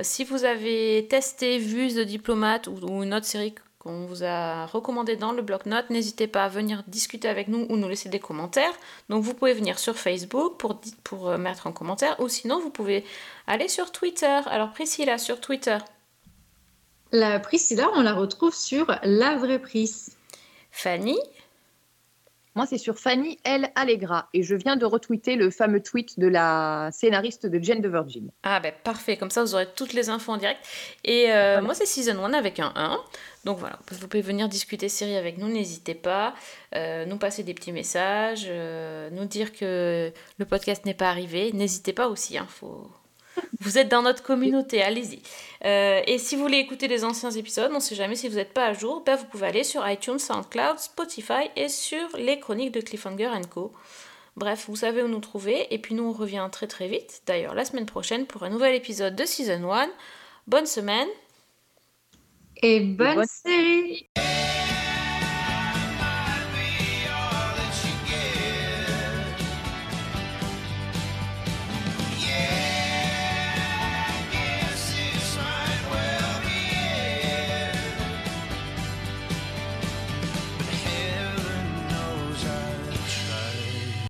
[0.00, 4.66] si vous avez testé, vu The Diplomate ou, ou une autre série qu'on vous a
[4.66, 8.18] recommandé dans le bloc-notes, n'hésitez pas à venir discuter avec nous ou nous laisser des
[8.18, 8.72] commentaires.
[9.08, 13.04] Donc vous pouvez venir sur Facebook pour, euh, mettre un commentaire ou sinon vous pouvez
[13.46, 14.40] aller sur Twitter.
[14.46, 15.78] Alors Priscilla sur Twitter.
[17.12, 19.90] La Priscilla, on la retrouve sur La Vraie Pris.
[20.70, 21.18] Fanny
[22.58, 23.70] Moi, c'est sur Fanny L.
[23.76, 27.86] Allegra et je viens de retweeter le fameux tweet de la scénariste de Jane the
[27.86, 28.32] Virgin.
[28.42, 30.58] Ah ben parfait, comme ça vous aurez toutes les infos en direct.
[31.04, 32.98] Et euh, moi c'est Season 1 avec un 1.
[33.44, 36.34] Donc voilà, vous pouvez venir discuter série avec nous, n'hésitez pas.
[36.74, 41.52] Euh, nous passer des petits messages, euh, nous dire que le podcast n'est pas arrivé.
[41.52, 42.90] N'hésitez pas aussi, hein, faut...
[43.60, 45.20] vous êtes dans notre communauté, allez-y.
[45.64, 48.36] Euh, et si vous voulez écouter les anciens épisodes, on ne sait jamais si vous
[48.36, 52.38] n'êtes pas à jour, ben, vous pouvez aller sur iTunes, SoundCloud, Spotify et sur les
[52.40, 53.72] chroniques de Cliffhanger Co.
[54.36, 55.66] Bref, vous savez où nous trouver.
[55.74, 57.22] Et puis nous, on revient très très vite.
[57.26, 59.88] D'ailleurs, la semaine prochaine pour un nouvel épisode de Season 1.
[60.46, 61.08] Bonne semaine.
[62.62, 64.08] Et bonne bonne- série